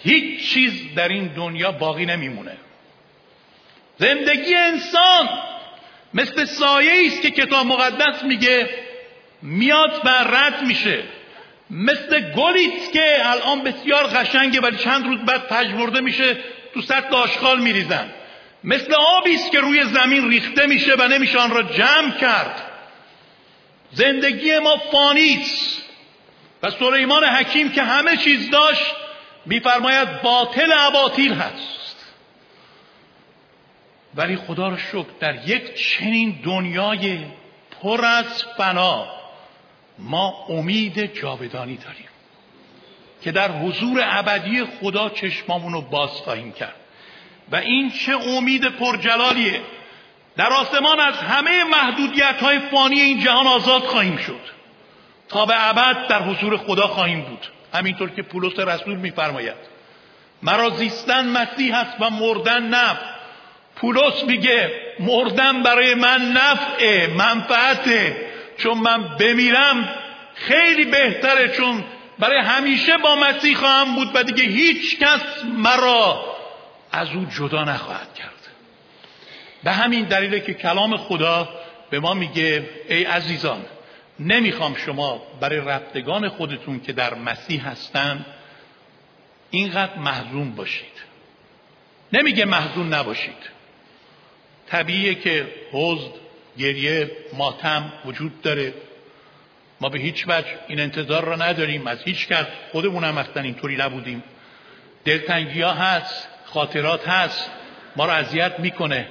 هیچ 0.03 0.51
چیز 0.51 0.95
در 0.95 1.09
این 1.09 1.27
دنیا 1.27 1.73
باقی 1.73 2.07
نمیمونه. 2.07 2.57
زندگی 3.99 4.55
انسان 4.55 5.29
مثل 6.15 6.45
سایه 6.45 7.07
است 7.07 7.23
که 7.23 7.31
کتاب 7.31 7.67
مقدس 7.67 8.23
میگه 8.23 8.71
میاد 9.43 10.01
و 10.05 10.09
رد 10.09 10.63
میشه. 10.63 11.03
مثل 11.71 12.21
گلیت 12.21 12.93
که 12.93 13.23
الان 13.25 13.63
بسیار 13.63 14.07
قشنگه 14.07 14.61
ولی 14.61 14.77
چند 14.77 15.07
روز 15.07 15.19
بعد 15.21 15.49
پژمرده 15.49 16.01
میشه 16.01 16.37
تو 16.75 16.83
سطل 16.83 17.15
آشغال 17.15 17.61
میریزن. 17.61 18.11
مثل 18.65 18.95
آبی 18.95 19.35
است 19.35 19.53
که 19.53 19.61
روی 19.61 19.85
زمین 19.85 20.31
ریخته 20.31 20.67
میشه 20.67 20.95
و 20.99 21.09
نمیشه 21.09 21.39
آن 21.39 21.51
را 21.51 21.63
جمع 21.63 22.11
کرد. 22.11 22.63
زندگی 23.93 24.59
ما 24.59 24.77
فانیست 24.77 25.83
و 26.63 26.71
سلیمان 26.71 27.25
حکیم 27.25 27.73
که 27.73 27.83
همه 27.83 28.17
چیز 28.17 28.51
داشت 28.51 28.95
میفرماید 29.47 30.23
باطل 30.23 30.73
اباطیل 30.73 31.33
هست. 31.33 31.88
ولی 34.19 34.37
خدا 34.37 34.69
را 34.69 34.77
شکر 34.77 35.07
در 35.21 35.49
یک 35.49 35.75
چنین 35.75 36.41
دنیای 36.45 37.25
پر 37.83 38.05
از 38.05 38.45
فنا 38.57 39.07
ما 39.99 40.47
امید 40.49 41.15
جاودانی 41.15 41.77
داریم 41.77 42.09
که 43.23 43.33
در 43.33 43.51
حضور 43.53 44.01
ابدی 44.05 44.65
خدا 44.65 45.09
چشمامون 45.09 45.73
رو 45.73 45.81
باز 45.81 46.11
خواهیم 46.11 46.53
کرد. 46.53 46.75
و 47.53 47.57
این 47.57 47.91
چه 47.91 48.13
امید 48.13 48.65
پرجلالیه. 48.65 49.61
در 50.37 50.53
آسمان 50.53 51.01
از 51.01 51.15
همه 51.15 51.65
محدودیت 51.65 52.43
های 52.43 52.59
فانی 52.59 53.01
این 53.01 53.21
جهان 53.21 53.47
آزاد 53.47 53.83
خواهیم 53.83 54.17
شد. 54.17 54.41
تا 55.29 55.47
به 55.47 55.69
ابد 55.69 56.07
در 56.09 56.23
حضور 56.23 56.57
خدا 56.57 56.87
خواهیم 56.87 57.21
بود. 57.21 57.47
همینطور 57.75 58.11
که 58.11 58.23
پولس 58.23 58.59
رسول 58.59 58.97
میفرماید. 58.97 59.79
مرا 60.43 60.71
زیستن 60.71 61.29
مسیح 61.29 61.77
است 61.77 61.97
و 62.01 62.11
مردن 62.11 62.63
نفع 62.63 63.18
پولس 63.81 64.25
میگه 64.25 64.73
مردن 65.01 65.63
برای 65.63 65.95
من 65.95 66.33
نفعه 66.33 67.07
منفعته. 67.07 68.17
چون 68.59 68.79
من 68.79 69.17
بمیرم 69.17 69.89
خیلی 70.35 70.85
بهتره 70.85 71.49
چون 71.49 71.85
برای 72.19 72.39
همیشه 72.39 72.99
با 72.99 73.17
مسیح 73.17 73.57
خواهم 73.57 73.95
بود 73.95 74.11
و 74.15 74.23
دیگه 74.23 74.45
هیچ 74.45 74.99
کس 74.99 75.21
مرا 75.45 76.25
از 76.93 77.09
او 77.15 77.25
جدا 77.25 77.65
نخواهد 77.65 78.15
کرد. 78.15 78.29
به 79.65 79.73
همین 79.73 80.05
دلیل 80.05 80.39
که 80.39 80.55
کلام 80.55 80.97
خدا 80.97 81.49
به 81.91 82.01
ما 82.01 82.15
میگه 82.15 82.69
ای 82.89 83.05
عزیزان 83.05 83.61
نمی‌خوام 84.21 84.75
شما 84.75 85.23
برای 85.41 85.59
رفتگان 85.59 86.29
خودتون 86.29 86.81
که 86.81 86.93
در 86.93 87.15
مسیح 87.15 87.69
هستن 87.69 88.27
اینقدر 89.51 89.99
محزون 89.99 90.55
باشید. 90.55 90.99
نمیگه 92.13 92.45
محزون 92.45 92.95
نباشید. 92.95 93.58
طبیعیه 94.71 95.15
که 95.15 95.47
حزن 95.73 96.11
گریه 96.59 97.11
ماتم 97.33 97.93
وجود 98.05 98.43
داره. 98.43 98.75
ما 99.81 99.89
به 99.89 99.99
هیچ 99.99 100.25
وجه 100.29 100.59
این 100.69 100.81
انتظار 100.81 101.25
را 101.25 101.37
نداریم. 101.37 101.87
از 101.87 102.03
هیچ 102.03 102.29
کس 102.29 102.47
خودمون 102.73 103.05
هم 103.05 103.19
اصلا 103.19 103.43
اینطوری 103.43 103.77
نبودیم. 103.77 104.23
دلتنگی 105.05 105.61
ها 105.61 105.73
هست 105.73 106.29
خاطرات 106.45 107.09
هست. 107.09 107.51
ما 107.97 108.07
را 108.07 108.13
اذیت 108.15 108.61
می‌کنه. 108.61 109.09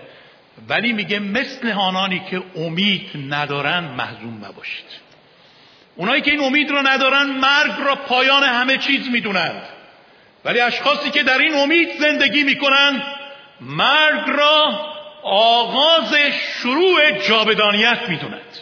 ولی 0.70 0.94
میگه 0.94 1.20
مثل 1.20 1.72
آنانی 1.72 2.22
که 2.30 2.44
امید 2.56 3.10
ندارن 3.30 3.80
محزون 3.84 4.34
مباشید 4.34 5.08
اونایی 5.96 6.22
که 6.22 6.32
این 6.32 6.44
امید 6.44 6.70
رو 6.70 6.88
ندارن 6.88 7.26
مرگ 7.26 7.72
را 7.86 7.96
پایان 7.96 8.44
همه 8.44 8.78
چیز 8.78 9.10
می‌دونند 9.10 9.62
ولی 10.46 10.60
اشخاصی 10.60 11.10
که 11.10 11.24
در 11.24 11.38
این 11.38 11.56
امید 11.56 11.90
زندگی 12.00 12.44
می‌کنند 12.44 13.04
مرگ 13.62 14.24
را 14.28 14.97
آغاز 15.30 16.14
شروع 16.14 17.12
جاودانیت 17.12 18.10
می‌دونند. 18.10 18.58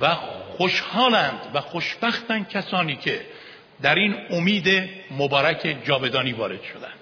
و 0.00 0.14
خوشحالند 0.56 1.40
و 1.54 1.60
خوشبختند 1.60 2.48
کسانی 2.48 2.96
که 2.96 3.20
در 3.82 3.94
این 3.94 4.16
امید 4.30 4.90
مبارک 5.10 5.76
جاودانی 5.84 6.32
وارد 6.32 6.62
شدند. 6.62 6.98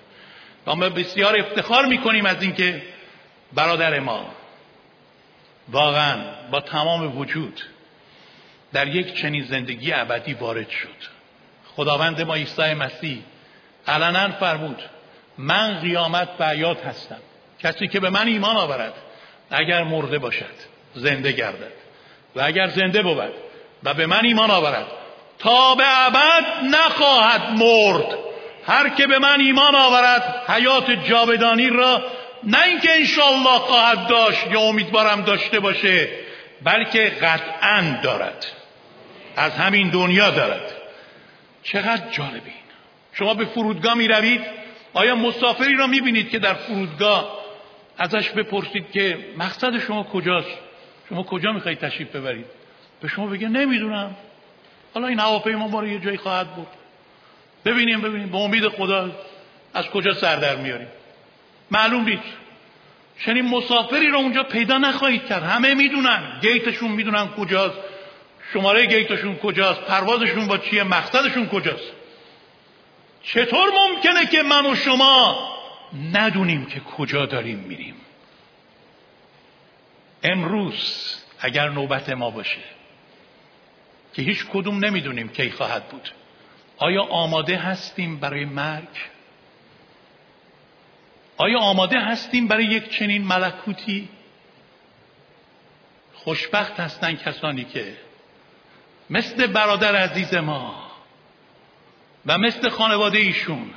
و 0.66 0.74
ما 0.74 0.88
بسیار 0.88 1.36
افتخار 1.36 1.86
می‌کنیم 1.86 2.26
از 2.26 2.42
اینکه 2.42 2.82
برادر 3.52 4.00
ما 4.00 4.26
واقعا 5.68 6.16
با 6.50 6.60
تمام 6.60 7.18
وجود 7.18 7.60
در 8.72 8.86
یک 8.86 9.14
چنین 9.14 9.44
زندگی 9.44 9.92
ابدی 9.92 10.34
وارد 10.34 10.70
شد. 10.70 11.14
خداوند 11.76 12.20
ما 12.20 12.34
عیسی 12.34 12.74
مسیح 12.74 13.22
علنا 13.86 14.28
فرمود 14.28 14.82
من 15.38 15.80
قیامت 15.80 16.28
و 16.38 16.48
حیات 16.48 16.86
هستم. 16.86 17.20
کسی 17.64 17.88
که 17.88 18.00
به 18.00 18.10
من 18.10 18.26
ایمان 18.26 18.56
آورد 18.56 18.94
اگر 19.50 19.82
مرده 19.82 20.18
باشد 20.18 20.54
زنده 20.94 21.32
گردد. 21.32 21.72
و 22.36 22.42
اگر 22.42 22.68
زنده 22.68 23.02
بود 23.02 23.32
و 23.82 23.94
به 23.94 24.06
من 24.06 24.24
ایمان 24.24 24.50
آورد 24.50 24.86
تا 25.38 25.74
به 25.74 26.06
ابد 26.06 26.44
نخواهد 26.64 27.50
مرد. 27.50 28.18
هر 28.66 28.88
که 28.88 29.06
به 29.06 29.18
من 29.18 29.40
ایمان 29.40 29.74
آورد 29.74 30.42
حیات 30.48 30.90
جاودانی 30.90 31.68
را 31.68 32.02
نه 32.44 32.62
اینکه 32.62 32.90
انشالله 32.92 33.58
خواهد 33.58 34.06
داشت 34.06 34.46
یا 34.50 34.60
امیدوارم 34.60 35.22
داشته 35.22 35.60
باشه 35.60 36.08
بلکه 36.62 37.08
قطعا 37.08 38.00
دارد. 38.02 38.46
از 39.36 39.52
همین 39.52 39.90
دنیا 39.90 40.30
دارد. 40.30 40.72
چقدر 41.62 42.10
جالبین 42.10 42.64
شما 43.12 43.34
به 43.34 43.44
فرودگاه 43.44 43.94
می 43.94 44.08
روید 44.08 44.40
آیا 44.94 45.14
مسافری 45.14 45.76
را 45.76 45.86
می 45.86 46.00
بینید 46.00 46.30
که 46.30 46.38
در 46.38 46.54
فرودگاه 46.54 47.43
ازش 47.99 48.30
بپرسید 48.30 48.90
که 48.90 49.18
مقصد 49.38 49.78
شما 49.78 50.03
کجاست؟ 50.03 50.59
شما 51.09 51.22
کجا 51.22 51.53
می‌خواهید 51.53 51.78
تشریف 51.78 52.16
ببرید؟ 52.16 52.47
به 53.01 53.09
شما 53.09 53.26
بگه 53.26 53.49
نمی‌دونم. 53.49 54.16
حالا 54.95 55.07
این 55.07 55.20
هواپیما 55.20 55.68
ما 55.68 55.80
رو 55.80 55.88
یه 55.88 55.99
جایی 55.99 56.16
خواهد 56.16 56.55
بود 56.55 56.66
ببینیم 57.64 58.01
ببینیم. 58.01 58.28
به 58.28 58.38
امید 58.38 58.68
خدا 58.68 59.11
از 59.74 59.86
کجا 59.90 60.14
سر 60.14 60.36
در 60.36 60.57
میاریم. 60.57 60.88
معلوم 61.70 62.05
نیست. 62.05 62.22
چنین 63.24 63.49
مسافری 63.49 64.07
رو 64.07 64.18
اونجا 64.18 64.42
پیدا 64.42 64.78
نخواهید 64.78 65.26
کرد. 65.26 65.42
همه 65.42 65.74
می‌دونن. 65.74 66.38
گیتشون 66.42 66.90
می‌دونن 66.90 67.28
کجاست. 67.28 67.78
شماره 68.53 68.86
گیتشون 68.86 69.36
کجاست؟ 69.36 69.80
پروازشون 69.80 70.47
با 70.47 70.59
چیه؟ 70.59 70.82
مقصدشون 70.82 71.49
کجاست؟ 71.49 71.92
چطور 73.22 73.68
ممکنه 73.70 74.26
که 74.26 74.42
من 74.42 74.66
و 74.66 74.74
شما 74.74 75.53
ندونیم 75.95 76.66
که 76.66 76.80
کجا 76.80 77.26
داریم 77.26 77.59
میریم. 77.59 77.95
امروز 80.22 81.14
اگر 81.38 81.68
نوبت 81.68 82.11
ما 82.11 82.30
باشه 82.30 82.61
که 84.14 84.22
هیچ 84.22 84.47
کدوم 84.53 84.84
نمی‌دونیم 84.84 85.28
کی 85.28 85.51
خواهد 85.51 85.88
بود 85.88 86.11
آیا 86.78 87.03
آماده 87.03 87.57
هستیم 87.57 88.16
برای 88.16 88.45
مرگ؟ 88.45 88.88
آیا 91.36 91.59
آماده 91.59 92.01
هستیم 92.01 92.49
برای 92.49 92.64
یک 92.64 92.90
چنین 92.90 93.24
ملکوتی؟ 93.24 94.09
خوشبخت 96.14 96.80
هستند 96.80 97.22
کسانی 97.22 97.64
که 97.64 97.97
مثل 99.11 99.47
برادر 99.47 99.97
عزیز 99.97 100.34
ما 100.34 100.90
و 102.26 102.38
مثل 102.38 102.68
خانواده 102.68 103.18
ایشون 103.18 103.70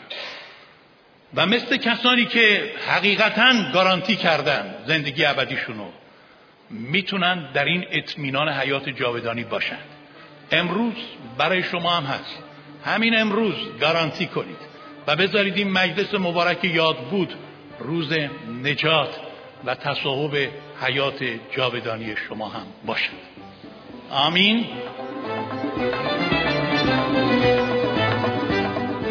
و 1.38 1.46
مثل 1.46 1.78
کسانی 1.78 2.26
که 2.26 2.72
حقیقتا 2.88 3.72
گارانتی 3.74 4.16
کردن 4.16 4.76
زندگی 4.88 5.26
ابدیشونو 5.26 5.86
می‌تونن 6.70 7.52
در 7.54 7.66
این 7.66 7.86
اطمینان 7.92 8.50
حیات 8.50 8.90
جاودانی 8.90 9.44
باشند 9.44 9.86
امروز 10.52 10.94
برای 11.38 11.64
شما 11.64 11.90
هم 11.90 12.04
هست. 12.04 12.38
همین 12.86 13.18
امروز 13.18 13.56
گارانتی 13.82 14.26
کنید 14.26 14.58
و 15.08 15.16
بذارید 15.16 15.58
این 15.58 15.72
مجلس 15.72 16.14
مبارک 16.14 16.66
یاد 16.66 16.98
بود 16.98 17.34
روز 17.80 18.14
نجات 18.64 19.16
و 19.66 19.76
تصاحب 19.76 20.50
حیات 20.82 21.24
جاودانی 21.56 22.16
شما 22.30 22.50
هم 22.50 22.66
باشد. 22.86 23.12
آمین. 24.12 24.66